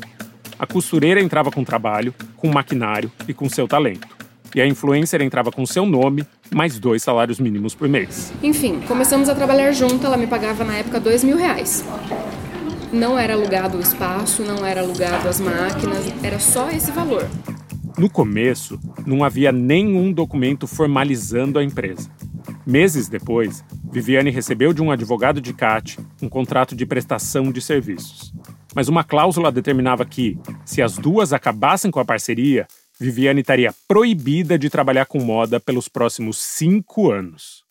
[0.59, 4.07] A costureira entrava com trabalho, com maquinário e com seu talento.
[4.55, 8.33] E a influencer entrava com seu nome, mais dois salários mínimos por mês.
[8.43, 11.85] Enfim, começamos a trabalhar junto, ela me pagava na época dois mil reais.
[12.93, 17.29] Não era alugado o espaço, não era alugado as máquinas, era só esse valor.
[17.99, 22.11] No começo, não havia nenhum documento formalizando a empresa.
[22.67, 28.35] Meses depois, Viviane recebeu de um advogado de CAT um contrato de prestação de serviços.
[28.75, 32.67] Mas uma cláusula determinava que, se as duas acabassem com a parceria,
[32.99, 37.65] Viviane estaria proibida de trabalhar com moda pelos próximos cinco anos.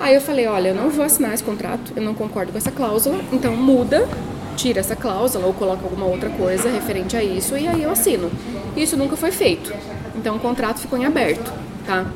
[0.00, 2.72] Aí eu falei: olha, eu não vou assinar esse contrato, eu não concordo com essa
[2.72, 4.08] cláusula, então muda,
[4.56, 8.30] tira essa cláusula ou coloca alguma outra coisa referente a isso e aí eu assino.
[8.76, 9.72] Isso nunca foi feito,
[10.16, 11.52] então o contrato ficou em aberto,
[11.86, 12.10] tá?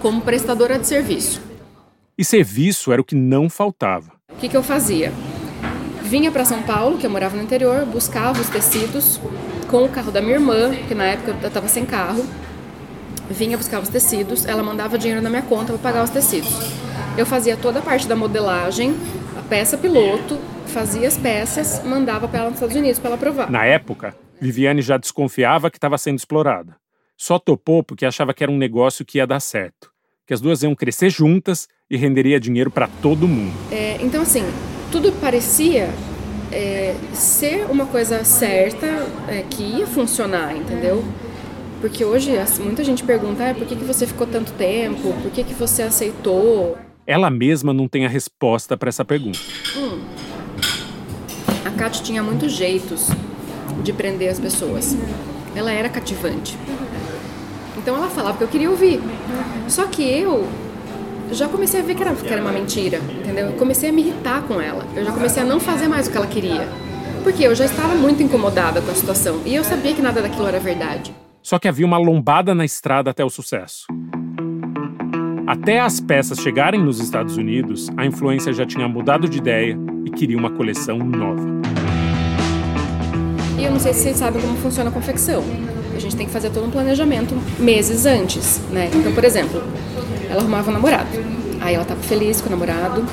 [0.00, 1.42] como prestadora de serviço.
[2.16, 4.12] E serviço era o que não faltava.
[4.32, 5.12] O que, que eu fazia?
[6.02, 9.20] Vinha para São Paulo, que eu morava no interior, buscava os tecidos
[9.68, 12.24] com o carro da minha irmã, que na época eu estava sem carro.
[13.28, 16.52] Vinha buscar os tecidos, ela mandava dinheiro na minha conta para pagar os tecidos.
[17.18, 18.94] Eu fazia toda a parte da modelagem,
[19.36, 23.50] a peça piloto, fazia as peças, mandava para ela nos Estados Unidos para ela provar.
[23.50, 26.76] Na época, Viviane já desconfiava que estava sendo explorada.
[27.16, 29.90] Só topou porque achava que era um negócio que ia dar certo,
[30.26, 33.54] que as duas iam crescer juntas e renderia dinheiro para todo mundo.
[33.72, 34.44] É, então, assim,
[34.92, 35.88] tudo parecia
[36.56, 38.86] é, ser uma coisa certa,
[39.28, 41.04] é, que ia funcionar, entendeu?
[41.82, 45.12] Porque hoje muita gente pergunta, ah, por que, que você ficou tanto tempo?
[45.20, 46.78] Por que, que você aceitou?
[47.06, 49.38] Ela mesma não tem a resposta para essa pergunta.
[49.76, 50.00] Hum.
[51.62, 53.08] A Kat tinha muitos jeitos
[53.84, 54.96] de prender as pessoas.
[55.54, 56.56] Ela era cativante.
[57.76, 58.98] Então ela falava o que eu queria ouvir.
[59.68, 60.48] Só que eu
[61.32, 63.46] já comecei a ver que era, que era uma mentira, entendeu?
[63.46, 64.86] Eu comecei a me irritar com ela.
[64.94, 66.66] Eu já comecei a não fazer mais o que ela queria.
[67.22, 70.46] Porque eu já estava muito incomodada com a situação e eu sabia que nada daquilo
[70.46, 71.14] era verdade.
[71.42, 73.86] Só que havia uma lombada na estrada até o sucesso.
[75.46, 80.10] Até as peças chegarem nos Estados Unidos, a influência já tinha mudado de ideia e
[80.10, 81.46] queria uma coleção nova.
[83.58, 85.42] E eu não sei se vocês sabem como funciona a confecção.
[86.06, 88.88] Gente tem que fazer todo um planejamento meses antes, né?
[88.94, 89.60] Então, por exemplo,
[90.30, 91.08] ela arrumava um namorado.
[91.60, 93.04] Aí ela estava feliz com o namorado,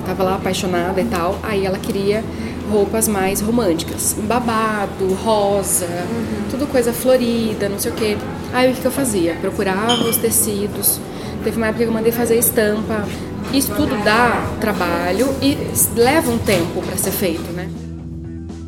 [0.00, 1.38] estava lá apaixonada e tal.
[1.40, 2.24] Aí ela queria
[2.68, 6.50] roupas mais românticas, babado, rosa, uhum.
[6.50, 8.16] tudo coisa florida, não sei o quê.
[8.52, 9.36] Aí o que eu fazia?
[9.40, 10.98] Procurava os tecidos.
[11.44, 13.06] Teve uma época que eu mandei fazer estampa.
[13.54, 15.56] Isso tudo dá trabalho e
[15.94, 17.68] leva um tempo para ser feito, né?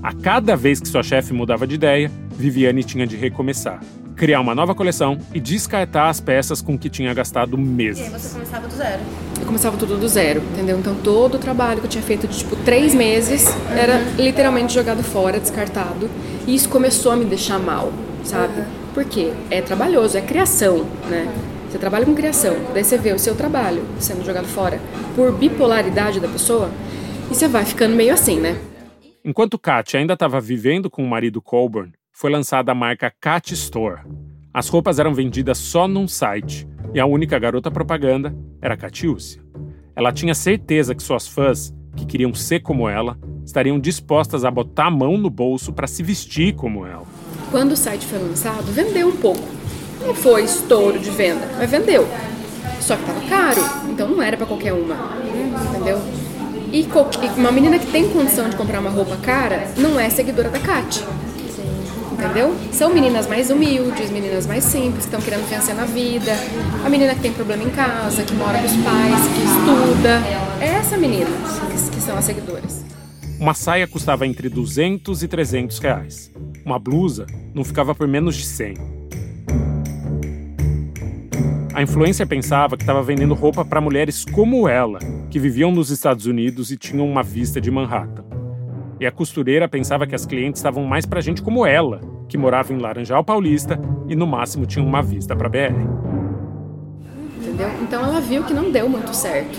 [0.04, 3.80] A cada vez que sua chefe mudava de ideia, Viviane tinha de recomeçar
[4.14, 8.02] criar uma nova coleção e descartar as peças com que tinha gastado meses.
[8.02, 9.00] E aí você começava do zero?
[9.40, 10.78] Eu começava tudo do zero, entendeu?
[10.78, 13.76] Então todo o trabalho que eu tinha feito de tipo três meses uhum.
[13.76, 16.08] era literalmente jogado fora, descartado.
[16.46, 18.60] E isso começou a me deixar mal, sabe?
[18.60, 18.66] Uhum.
[18.92, 19.32] Por quê?
[19.50, 21.26] É trabalhoso, é criação, né?
[21.68, 24.78] Você trabalha com criação, daí você vê o seu trabalho sendo jogado fora
[25.16, 26.70] por bipolaridade da pessoa
[27.28, 28.56] e você vai ficando meio assim, né?
[29.26, 34.02] Enquanto Kat ainda estava vivendo com o marido Colburn, foi lançada a marca Cat Store.
[34.52, 39.42] As roupas eram vendidas só num site e a única garota propaganda era Catiúcia.
[39.96, 44.88] Ela tinha certeza que suas fãs, que queriam ser como ela, estariam dispostas a botar
[44.88, 47.06] a mão no bolso para se vestir como ela.
[47.50, 49.48] Quando o site foi lançado, vendeu um pouco.
[50.06, 52.06] Não foi estouro de venda, mas vendeu.
[52.78, 55.16] Só que estava caro, então não era para qualquer uma,
[55.70, 55.98] entendeu?
[56.74, 56.84] E
[57.36, 61.04] uma menina que tem condição de comprar uma roupa cara não é seguidora da Cat
[62.12, 62.56] entendeu?
[62.72, 66.32] São meninas mais humildes, meninas mais simples, que estão querendo vencer na vida.
[66.84, 70.22] A menina que tem problema em casa, que mora com os pais, que estuda.
[70.60, 71.30] É essa menina
[71.70, 72.84] que, que são as seguidoras.
[73.38, 76.32] Uma saia custava entre 200 e 300 reais.
[76.64, 79.03] Uma blusa não ficava por menos de 100.
[81.74, 86.24] A influência pensava que estava vendendo roupa para mulheres como ela, que viviam nos Estados
[86.24, 88.24] Unidos e tinham uma vista de Manhattan.
[89.00, 92.72] E a costureira pensava que as clientes estavam mais para gente como ela, que morava
[92.72, 93.76] em Laranjal Paulista
[94.08, 95.74] e no máximo tinha uma vista para BR.
[97.38, 97.68] Entendeu?
[97.82, 99.58] Então ela viu que não deu muito certo.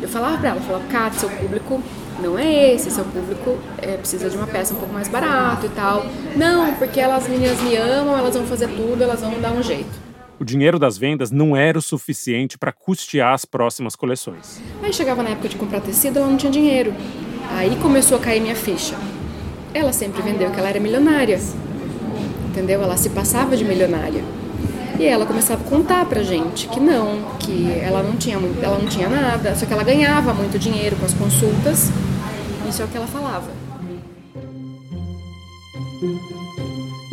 [0.00, 1.82] Eu falava para ela, falava, Kat, seu público
[2.22, 5.68] não é esse, seu público é, precisa de uma peça um pouco mais barato e
[5.68, 6.06] tal.
[6.34, 10.09] Não, porque elas meninas me amam, elas vão fazer tudo, elas vão dar um jeito.
[10.40, 14.58] O dinheiro das vendas não era o suficiente para custear as próximas coleções.
[14.82, 16.94] Aí chegava na época de comprar tecido, ela não tinha dinheiro.
[17.50, 18.96] Aí começou a cair minha ficha.
[19.74, 21.38] Ela sempre vendeu que ela era milionária.
[22.48, 22.82] Entendeu?
[22.82, 24.24] Ela se passava de milionária.
[24.98, 28.86] E ela começava a contar pra gente que não, que ela não tinha, ela não
[28.86, 31.90] tinha nada, só que ela ganhava muito dinheiro com as consultas.
[32.66, 33.50] Isso é o que ela falava.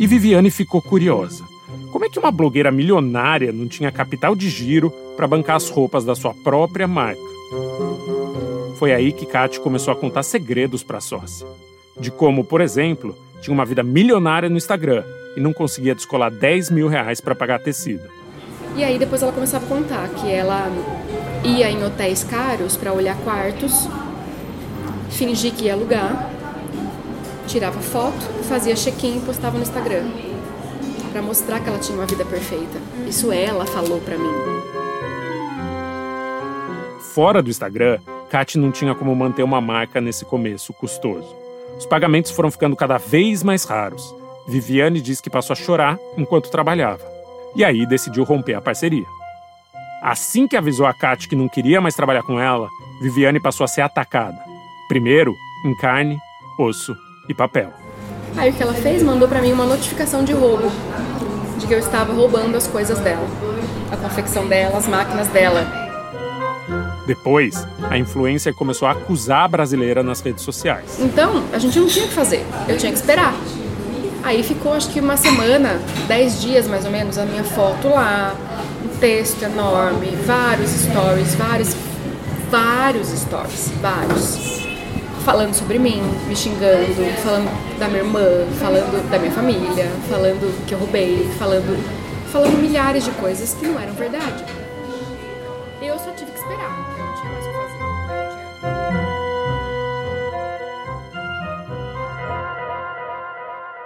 [0.00, 1.47] E Viviane ficou curiosa.
[1.90, 6.04] Como é que uma blogueira milionária não tinha capital de giro para bancar as roupas
[6.04, 7.20] da sua própria marca?
[8.78, 11.46] Foi aí que Kate começou a contar segredos para a sócia.
[11.98, 15.02] De como, por exemplo, tinha uma vida milionária no Instagram
[15.36, 18.08] e não conseguia descolar 10 mil reais para pagar tecido.
[18.76, 20.70] E aí depois ela começava a contar que ela
[21.42, 23.88] ia em hotéis caros para olhar quartos,
[25.10, 26.32] fingir que ia alugar,
[27.46, 30.27] tirava foto, fazia check-in e postava no Instagram
[31.08, 32.78] para mostrar que ela tinha uma vida perfeita.
[33.06, 34.32] Isso ela falou para mim.
[37.14, 37.98] Fora do Instagram,
[38.30, 41.34] Kat não tinha como manter uma marca nesse começo custoso.
[41.76, 44.14] Os pagamentos foram ficando cada vez mais raros.
[44.46, 47.02] Viviane disse que passou a chorar enquanto trabalhava.
[47.56, 49.06] E aí decidiu romper a parceria.
[50.02, 52.68] Assim que avisou a Kat que não queria mais trabalhar com ela,
[53.02, 54.38] Viviane passou a ser atacada.
[54.88, 55.34] Primeiro,
[55.64, 56.18] em carne,
[56.58, 56.96] osso
[57.28, 57.72] e papel.
[58.36, 59.02] Aí o que ela fez?
[59.02, 60.70] Mandou para mim uma notificação de roubo,
[61.58, 63.26] de que eu estava roubando as coisas dela,
[63.90, 65.88] a confecção dela, as máquinas dela.
[67.06, 70.98] Depois, a influencer começou a acusar a brasileira nas redes sociais.
[71.00, 73.34] Então, a gente não tinha o que fazer, eu tinha que esperar.
[74.22, 78.34] Aí ficou acho que uma semana, dez dias mais ou menos, a minha foto lá,
[78.84, 81.74] um texto enorme, vários stories, vários,
[82.50, 84.57] vários stories, vários.
[85.28, 86.86] Falando sobre mim, me xingando,
[87.22, 88.22] falando da minha irmã,
[88.58, 91.76] falando da minha família, falando que eu roubei, falando,
[92.32, 94.42] falando milhares de coisas que não eram verdade.
[95.82, 96.72] Eu só tive que esperar.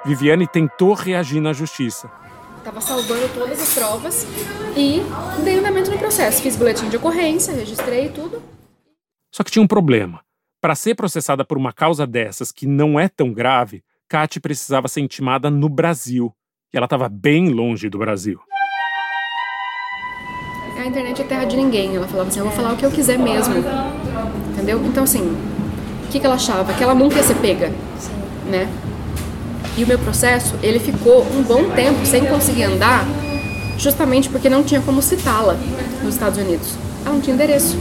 [0.07, 2.09] Viviane tentou reagir na justiça.
[2.59, 4.27] Estava salvando todas as provas
[4.77, 5.03] e
[5.43, 6.41] dei andamento no processo.
[6.41, 8.41] Fiz boletim de ocorrência, registrei tudo.
[9.33, 10.21] Só que tinha um problema.
[10.63, 15.01] Para ser processada por uma causa dessas que não é tão grave, Kate precisava ser
[15.01, 16.33] intimada no Brasil.
[16.73, 18.39] E ela estava bem longe do Brasil.
[20.79, 21.97] A internet é terra de ninguém.
[21.97, 23.57] Ela falava assim: eu vou falar o que eu quiser mesmo.
[24.53, 24.81] Entendeu?
[24.87, 25.37] Então, assim,
[26.05, 26.73] o que, que ela achava?
[26.73, 27.73] Que ela nunca ia ser pega.
[28.49, 28.73] Né?
[29.77, 33.05] E o meu processo, ele ficou um bom tempo sem conseguir andar,
[33.79, 35.55] justamente porque não tinha como citá-la
[36.05, 36.77] nos Estados Unidos.
[37.05, 37.77] Ela não tinha endereço.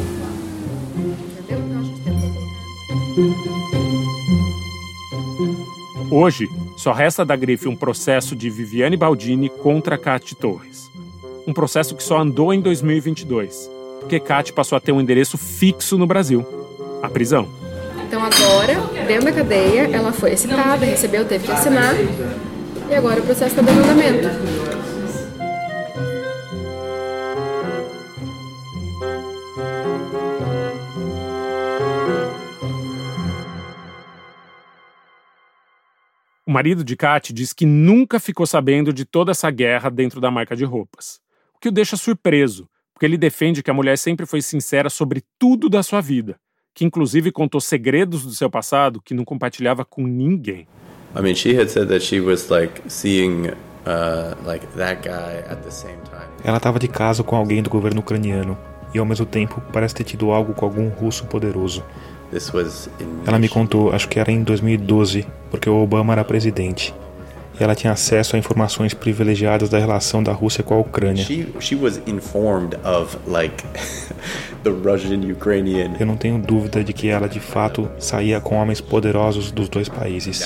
[6.09, 10.91] Hoje, só resta da grife um processo de Viviane Baldini contra Cate Torres.
[11.47, 15.97] Um processo que só andou em 2022, porque Cate passou a ter um endereço fixo
[15.97, 16.45] no Brasil
[17.01, 17.47] a prisão.
[18.07, 18.75] Então agora,
[19.07, 21.95] dentro da cadeia, ela foi excitada, recebeu, teve que assinar,
[22.89, 24.70] e agora o processo está dando andamento.
[36.51, 40.29] O marido de Kate diz que nunca ficou sabendo de toda essa guerra dentro da
[40.29, 41.21] marca de roupas.
[41.55, 45.23] O que o deixa surpreso, porque ele defende que a mulher sempre foi sincera sobre
[45.39, 46.37] tudo da sua vida
[46.73, 50.67] que inclusive contou segredos do seu passado que não compartilhava com ninguém.
[51.15, 53.47] I mean, she had said that she was like seeing
[53.85, 56.27] uh, like that guy at the same time.
[56.43, 58.57] Ela estava de caso com alguém do governo ucraniano
[58.93, 61.81] e ao mesmo tempo parece ter tido algo com algum russo poderoso.
[63.25, 66.93] Ela me contou, acho que era em 2012, porque o Obama era presidente
[67.63, 71.23] ela tinha acesso a informações privilegiadas da relação da Rússia com a Ucrânia.
[75.99, 79.89] Eu não tenho dúvida de que ela de fato saía com homens poderosos dos dois
[79.89, 80.41] países.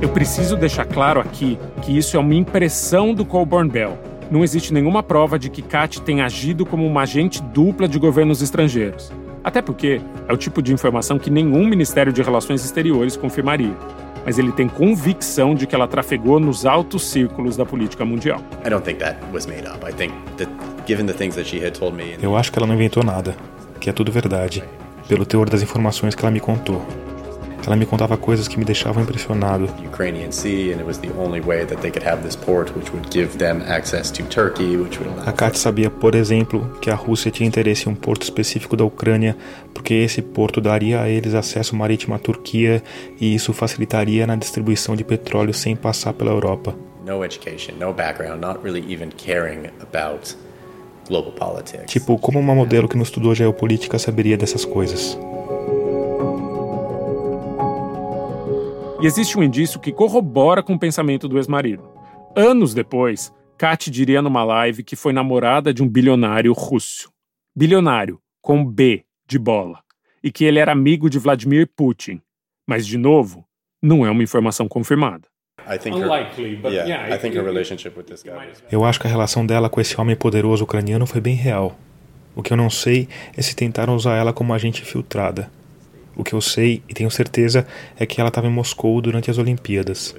[0.00, 3.98] Eu preciso deixar claro aqui que isso é uma impressão do Colborne Bell.
[4.30, 8.42] Não existe nenhuma prova de que Kat tenha agido como uma agente dupla de governos
[8.42, 9.10] estrangeiros.
[9.42, 13.74] Até porque é o tipo de informação que nenhum Ministério de Relações Exteriores confirmaria.
[14.26, 18.42] Mas ele tem convicção de que ela trafegou nos altos círculos da política mundial.
[22.22, 23.34] Eu acho que ela não inventou nada,
[23.80, 24.62] que é tudo verdade,
[25.08, 26.84] pelo teor das informações que ela me contou.
[27.68, 29.68] Ela me contava coisas que me deixavam impressionado.
[35.26, 38.86] A Kat sabia, por exemplo, que a Rússia tinha interesse em um porto específico da
[38.86, 39.36] Ucrânia,
[39.74, 42.82] porque esse porto daria a eles acesso marítimo à Turquia
[43.20, 46.74] e isso facilitaria na distribuição de petróleo sem passar pela Europa.
[47.04, 50.34] No education, no background, not really even caring about
[51.06, 51.84] global politics.
[51.92, 55.18] Tipo, como uma modelo que não estudou geopolítica saberia dessas coisas?
[59.00, 61.88] E existe um indício que corrobora com o pensamento do ex-marido.
[62.34, 67.08] Anos depois, Kat diria numa live que foi namorada de um bilionário russo.
[67.54, 69.80] Bilionário, com B de bola.
[70.20, 72.20] E que ele era amigo de Vladimir Putin.
[72.66, 73.44] Mas, de novo,
[73.80, 75.28] não é uma informação confirmada.
[78.72, 81.78] Eu acho que a relação dela com esse homem poderoso ucraniano foi bem real.
[82.34, 85.50] O que eu não sei é se tentaram usar ela como agente filtrada.
[86.18, 87.64] O que eu sei e tenho certeza
[87.96, 90.16] é que ela estava em Moscou durante as Olimpíadas.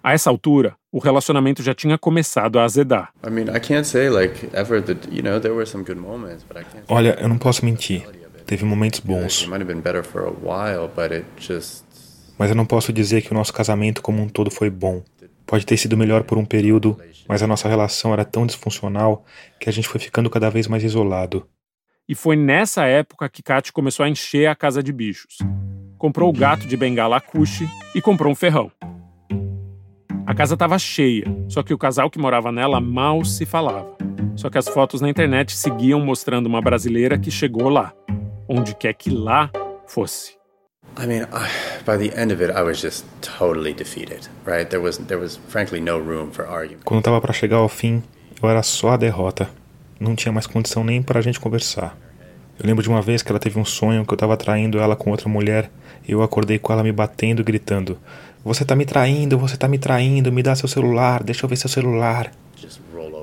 [0.00, 3.12] A essa altura, o relacionamento já tinha começado a azedar.
[6.86, 8.08] Olha, eu não posso mentir.
[8.46, 9.44] Teve momentos bons.
[12.38, 15.02] Mas eu não posso dizer que o nosso casamento como um todo foi bom.
[15.44, 16.96] Pode ter sido melhor por um período,
[17.28, 19.24] mas a nossa relação era tão disfuncional
[19.58, 21.46] que a gente foi ficando cada vez mais isolado.
[22.08, 25.38] E foi nessa época que Kat começou a encher a casa de bichos.
[25.96, 28.72] Comprou o gato de bengala Kushi e comprou um ferrão.
[30.26, 33.96] A casa estava cheia, só que o casal que morava nela mal se falava.
[34.34, 37.92] Só que as fotos na internet seguiam mostrando uma brasileira que chegou lá,
[38.48, 39.50] onde quer que lá
[39.86, 40.36] fosse.
[40.98, 41.48] I mean, I...
[41.84, 44.68] by the end of it, I was just totally defeated, right?
[44.68, 46.84] There was, there was frankly no room for argument.
[46.84, 48.02] Quando estava para chegar ao fim,
[48.42, 49.48] eu era só a derrota.
[50.02, 51.96] Não tinha mais condição nem para a gente conversar.
[52.58, 54.96] Eu lembro de uma vez que ela teve um sonho que eu estava traindo ela
[54.96, 55.70] com outra mulher
[56.06, 57.96] e eu acordei com ela me batendo e gritando:
[58.44, 61.54] Você tá me traindo, você tá me traindo, me dá seu celular, deixa eu ver
[61.54, 62.32] seu celular.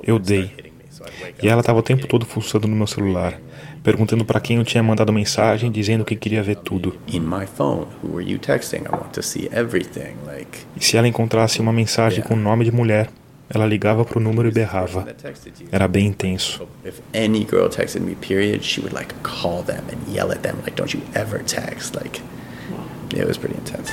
[0.06, 0.50] Eu dei.
[1.42, 3.38] E ela estava o tempo todo fuçando no meu celular,
[3.82, 6.98] perguntando para quem eu tinha mandado mensagem, dizendo que queria ver tudo.
[10.74, 13.10] E se ela encontrasse uma mensagem com nome de mulher,
[13.52, 15.04] ela ligava pro número e berrava.
[15.72, 16.66] Era bem intenso.
[16.84, 20.54] If any girl texted me, period, she would like call them and yell at them
[20.62, 22.22] like, "Don't you ever text?" Like,
[23.12, 23.92] it was pretty intense.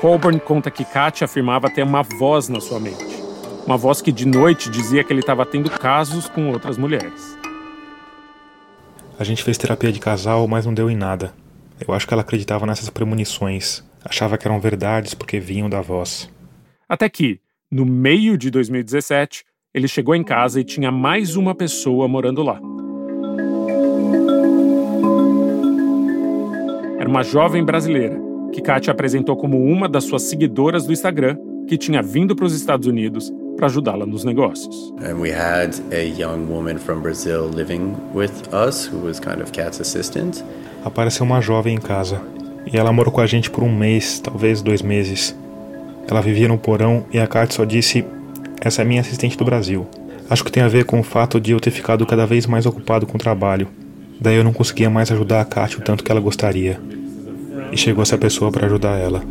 [0.00, 3.20] Colburn conta que Kat afirmava ter uma voz na sua mente.
[3.66, 7.38] Uma voz que de noite dizia que ele estava tendo casos com outras mulheres.
[9.18, 11.34] A gente fez terapia de casal, mas não deu em nada.
[11.86, 13.84] Eu acho que ela acreditava nessas premonições.
[14.02, 16.30] Achava que eram verdades porque vinham da voz.
[16.88, 17.38] Até que,
[17.70, 22.60] no meio de 2017, ele chegou em casa e tinha mais uma pessoa morando lá.
[26.98, 28.20] Era uma jovem brasileira
[28.52, 31.36] que Katia apresentou como uma das suas seguidoras do Instagram
[31.68, 34.92] que tinha vindo para os Estados Unidos para ajudá-la nos negócios.
[35.00, 39.52] And we had a young woman from Brazil living with us who was kind of
[39.52, 40.44] Kat's assistant.
[40.84, 42.20] Apareceu uma jovem em casa
[42.66, 45.36] e ela morou com a gente por um mês, talvez dois meses.
[46.10, 48.04] Ela vivia no porão e a Kat só disse:
[48.60, 49.86] Essa é minha assistente do Brasil.
[50.28, 52.66] Acho que tem a ver com o fato de eu ter ficado cada vez mais
[52.66, 53.68] ocupado com o trabalho.
[54.20, 56.80] Daí eu não conseguia mais ajudar a Kat o tanto que ela gostaria.
[57.70, 59.22] E chegou essa pessoa para ajudar ela.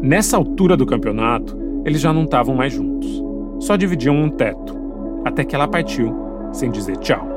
[0.00, 3.22] Nessa altura do campeonato, eles já não estavam mais juntos.
[3.60, 4.74] Só dividiam um teto.
[5.24, 6.16] Até que ela partiu,
[6.52, 7.28] sem dizer tchau.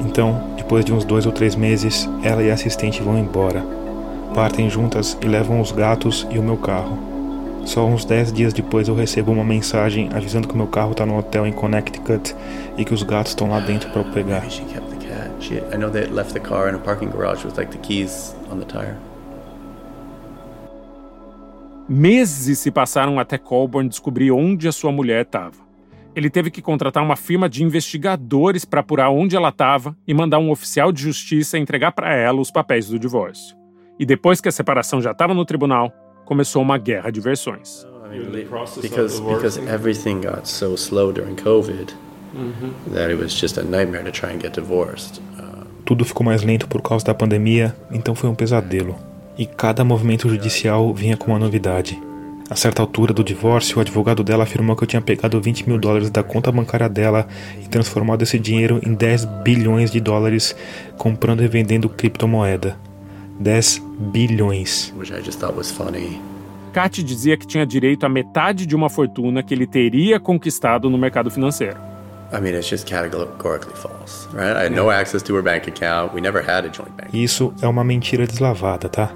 [0.00, 3.77] Então, depois de uns dois ou três meses, ela e a assistente vão embora
[4.34, 6.98] partem juntas e levam os gatos e o meu carro.
[7.64, 11.18] Só uns 10 dias depois eu recebo uma mensagem avisando que meu carro está no
[11.18, 12.34] hotel em Connecticut
[12.78, 14.42] e que os gatos estão lá dentro para eu pegar.
[21.86, 25.68] Meses se passaram até Colburn descobrir onde a sua mulher estava.
[26.16, 30.38] Ele teve que contratar uma firma de investigadores para apurar onde ela estava e mandar
[30.38, 33.57] um oficial de justiça entregar para ela os papéis do divórcio.
[33.98, 35.92] E depois que a separação já estava no tribunal,
[36.24, 37.84] começou uma guerra de versões.
[38.80, 41.92] Because because everything got so slow during COVID
[42.34, 42.94] mm-hmm.
[42.94, 45.20] that it was just a nightmare to try and get divorced.
[45.38, 48.96] Uh, Tudo ficou mais lento por causa da pandemia, então foi um pesadelo.
[49.36, 52.00] E cada movimento judicial vinha com uma novidade.
[52.50, 55.78] A certa altura do divórcio, o advogado dela afirmou que eu tinha pegado 20 mil
[55.78, 57.26] dólares da conta bancária dela
[57.62, 60.56] e transformado esse dinheiro em 10 bilhões de dólares
[60.96, 62.87] comprando e vendendo criptomoeda.
[63.38, 64.92] 10 bilhões.
[66.72, 70.98] Kat dizia que tinha direito a metade de uma fortuna que ele teria conquistado no
[70.98, 71.76] mercado financeiro.
[77.12, 79.10] Isso é uma mentira deslavada, tá?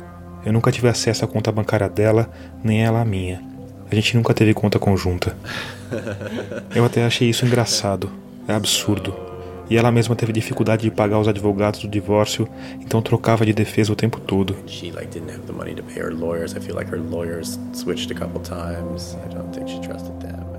[0.45, 2.31] Eu nunca tive acesso à conta bancária dela,
[2.65, 3.43] nem ela a minha.
[3.91, 5.37] A gente nunca teve conta conjunta.
[6.75, 8.11] Eu até achei isso engraçado.
[8.49, 9.32] É absurdo
[9.71, 12.49] e ela mesma teve dificuldade de pagar os advogados do divórcio,
[12.81, 14.57] então trocava de defesa o tempo todo.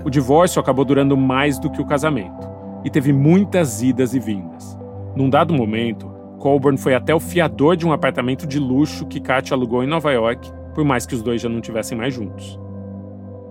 [0.04, 2.48] O divórcio acabou durando mais do que o casamento
[2.84, 4.76] e teve muitas idas e vindas.
[5.16, 6.06] Num dado momento,
[6.38, 10.12] Colburn foi até o fiador de um apartamento de luxo que Katia alugou em Nova
[10.12, 12.58] York, por mais que os dois já não estivessem mais juntos.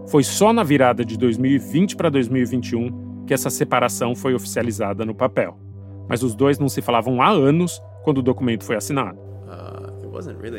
[0.07, 5.57] Foi só na virada de 2020 para 2021 que essa separação foi oficializada no papel.
[6.07, 9.17] Mas os dois não se falavam há anos quando o documento foi assinado.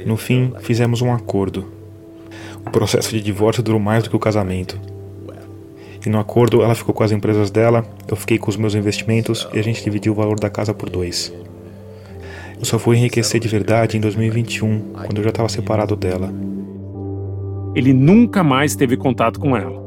[0.04, 1.70] No fim, fizemos um acordo.
[2.66, 4.80] O processo de divórcio durou mais do que o casamento.
[6.04, 9.48] E no acordo, ela ficou com as empresas dela, eu fiquei com os meus investimentos
[9.54, 11.32] e a gente dividiu o valor da casa por dois.
[12.58, 16.32] Eu só fui enriquecer de verdade em 2021, quando eu já estava separado dela.
[17.74, 19.83] Ele nunca mais teve contato com ela.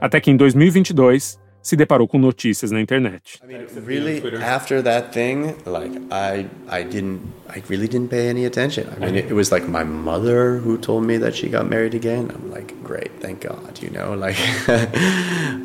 [0.00, 3.40] Até que em 2022 se deparou com notícias na internet.
[3.42, 7.20] I mean, really, after that thing, like I, I didn't,
[7.54, 8.86] I really didn't pay any attention.
[8.96, 12.30] I mean, it, was like my mother who told me that she got married again.
[12.30, 14.38] I'm like, great, thank God, you know, like,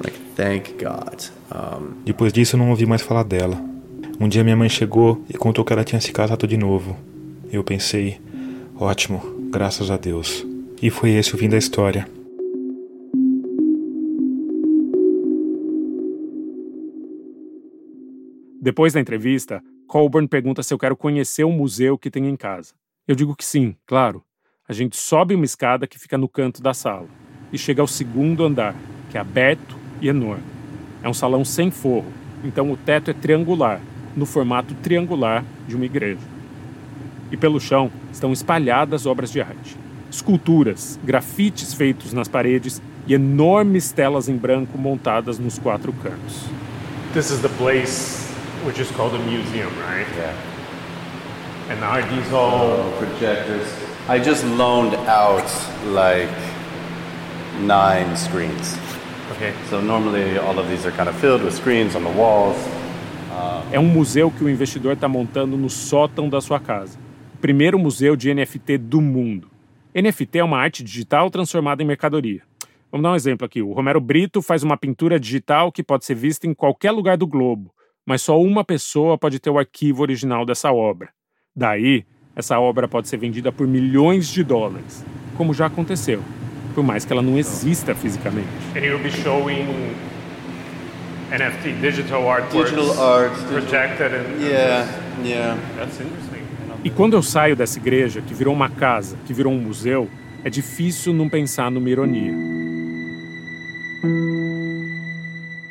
[0.04, 1.24] like thank God.
[1.52, 3.58] Um, Depois disso, eu não ouvi mais falar dela.
[4.20, 6.98] Um dia minha mãe chegou e contou que ela tinha se casado de novo.
[7.52, 8.20] Eu pensei,
[8.78, 9.22] ótimo,
[9.52, 10.46] graças a Deus.
[10.82, 12.08] E foi esse o fim da história.
[18.64, 22.74] Depois da entrevista, Colburn pergunta se eu quero conhecer o museu que tem em casa.
[23.06, 24.24] Eu digo que sim, claro.
[24.66, 27.10] A gente sobe uma escada que fica no canto da sala
[27.52, 28.74] e chega ao segundo andar,
[29.12, 30.46] que é aberto e enorme.
[31.04, 32.08] É um salão sem forro,
[32.42, 33.82] então o teto é triangular,
[34.16, 36.26] no formato triangular de uma igreja.
[37.34, 39.76] E pelo chão estão espalhadas obras de arte.
[40.10, 46.46] Esculturas, grafites feitos nas paredes e enormes telas em branco montadas nos quatro cantos.
[47.14, 48.24] This is the place
[48.66, 50.08] which is called a museum, right?
[50.18, 50.36] Yeah.
[51.70, 53.68] And are these all projectors.
[54.08, 55.50] I just loaned out
[55.86, 56.30] like
[57.62, 58.78] nine screens.
[59.32, 59.54] okay?
[59.70, 62.58] So normally all of these are kind of filled with screens on the walls.
[63.72, 67.00] É um museu que o investidor está montando no sótão da sua casa.
[67.42, 69.50] Primeiro museu de NFT do mundo.
[69.96, 72.44] NFT é uma arte digital transformada em mercadoria.
[72.92, 73.62] Vamos dar um exemplo aqui.
[73.62, 77.26] O Romero Brito faz uma pintura digital que pode ser vista em qualquer lugar do
[77.26, 77.73] globo,
[78.06, 81.10] mas só uma pessoa pode ter o arquivo original dessa obra.
[81.56, 85.06] Daí, essa obra pode ser vendida por milhões de dólares,
[85.38, 86.22] como já aconteceu,
[86.74, 88.48] por mais que ela não exista fisicamente.
[88.76, 89.68] And you'll be showing
[91.32, 94.88] NFT, digital artworks, Digital art, digital- projected and Yeah,
[95.24, 95.58] yeah.
[95.78, 96.44] that's interesting.
[96.84, 100.10] E quando eu saio dessa igreja, que virou uma casa, que virou um museu,
[100.44, 102.34] é difícil não pensar numa ironia.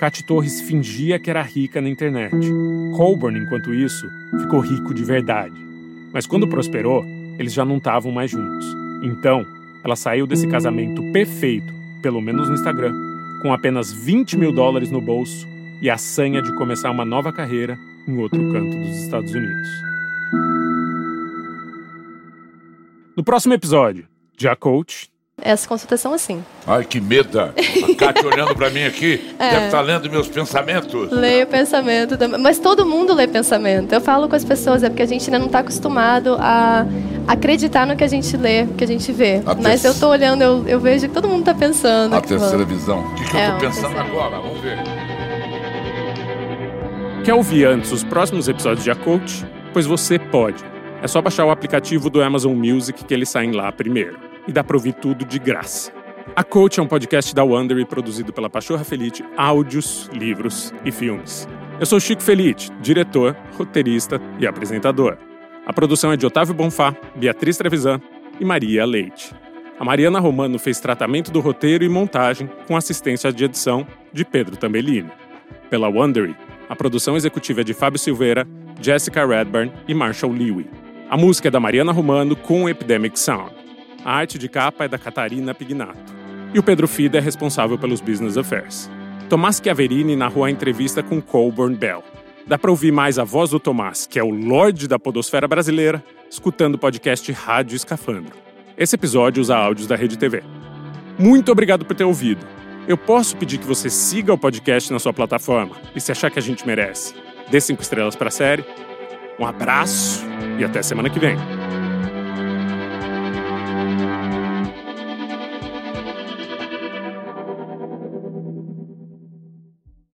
[0.02, 2.34] Cat Torres fingia que era rica na internet.
[2.96, 4.04] Colburn, enquanto isso,
[4.40, 5.54] ficou rico de verdade.
[6.12, 7.04] Mas quando prosperou,
[7.38, 8.66] eles já não estavam mais juntos.
[9.00, 9.46] Então,
[9.84, 11.72] ela saiu desse casamento perfeito,
[12.02, 12.92] pelo menos no Instagram,
[13.42, 15.46] com apenas 20 mil dólares no bolso
[15.80, 17.78] e a sanha de começar uma nova carreira
[18.08, 19.68] em outro canto dos Estados Unidos.
[23.16, 25.11] No próximo episódio, já coach,
[25.44, 26.44] Essa consultas são assim.
[26.66, 27.40] Ai, que medo.
[27.40, 27.48] A
[27.98, 29.50] Kátia olhando pra mim aqui, É.
[29.50, 31.10] deve estar lendo meus pensamentos.
[31.10, 32.40] Leio pensamento também.
[32.40, 33.92] Mas todo mundo lê pensamento.
[33.92, 36.86] Eu falo com as pessoas, é porque a gente ainda não está acostumado a
[37.26, 39.42] acreditar no que a gente lê, que a gente vê.
[39.44, 42.14] A Mas ter- eu tô olhando, eu, eu vejo que todo mundo está pensando.
[42.14, 43.00] A que terceira visão.
[43.00, 44.36] O que, que É, eu uma tô pensando agora?
[44.38, 44.78] Vamos ver.
[47.24, 49.44] Quer ouvir antes os próximos episódios de A Coach?
[49.72, 50.62] Pois você pode.
[51.02, 54.16] É só baixar o aplicativo do Amazon Music que eles saem lá primeiro.
[54.46, 55.92] E dá pra ouvir tudo de graça.
[56.34, 61.48] A Coach é um podcast da Wondery produzido pela Pachorra Felite, áudios, livros e filmes.
[61.78, 65.18] Eu sou Chico Felite, diretor, roteirista e apresentador.
[65.66, 68.00] A produção é de Otávio Bonfá, Beatriz Trevisan
[68.40, 69.34] e Maria Leite.
[69.78, 74.56] A Mariana Romano fez tratamento do roteiro e montagem com assistência de edição de Pedro
[74.56, 75.10] Tambellini.
[75.68, 76.36] Pela Wondery,
[76.68, 78.46] a produção executiva é de Fábio Silveira,
[78.80, 80.68] Jessica Redburn e Marshall Lewy.
[81.10, 83.61] A música é da Mariana Romano com Epidemic Sound.
[84.04, 86.12] A arte de capa é da Catarina Pignato.
[86.52, 88.90] E o Pedro Fida é responsável pelos Business Affairs.
[89.28, 92.02] Tomás Chiaverini narrou a entrevista com Colburn Bell.
[92.46, 96.04] Dá para ouvir mais a voz do Tomás, que é o Lorde da podosfera brasileira,
[96.28, 98.36] escutando o podcast Rádio Escafandro.
[98.76, 100.42] Esse episódio usa áudios da Rede TV.
[101.16, 102.44] Muito obrigado por ter ouvido.
[102.88, 106.38] Eu posso pedir que você siga o podcast na sua plataforma e se achar que
[106.40, 107.14] a gente merece,
[107.48, 108.64] dê cinco estrelas para a série.
[109.38, 110.24] Um abraço
[110.58, 111.36] e até semana que vem.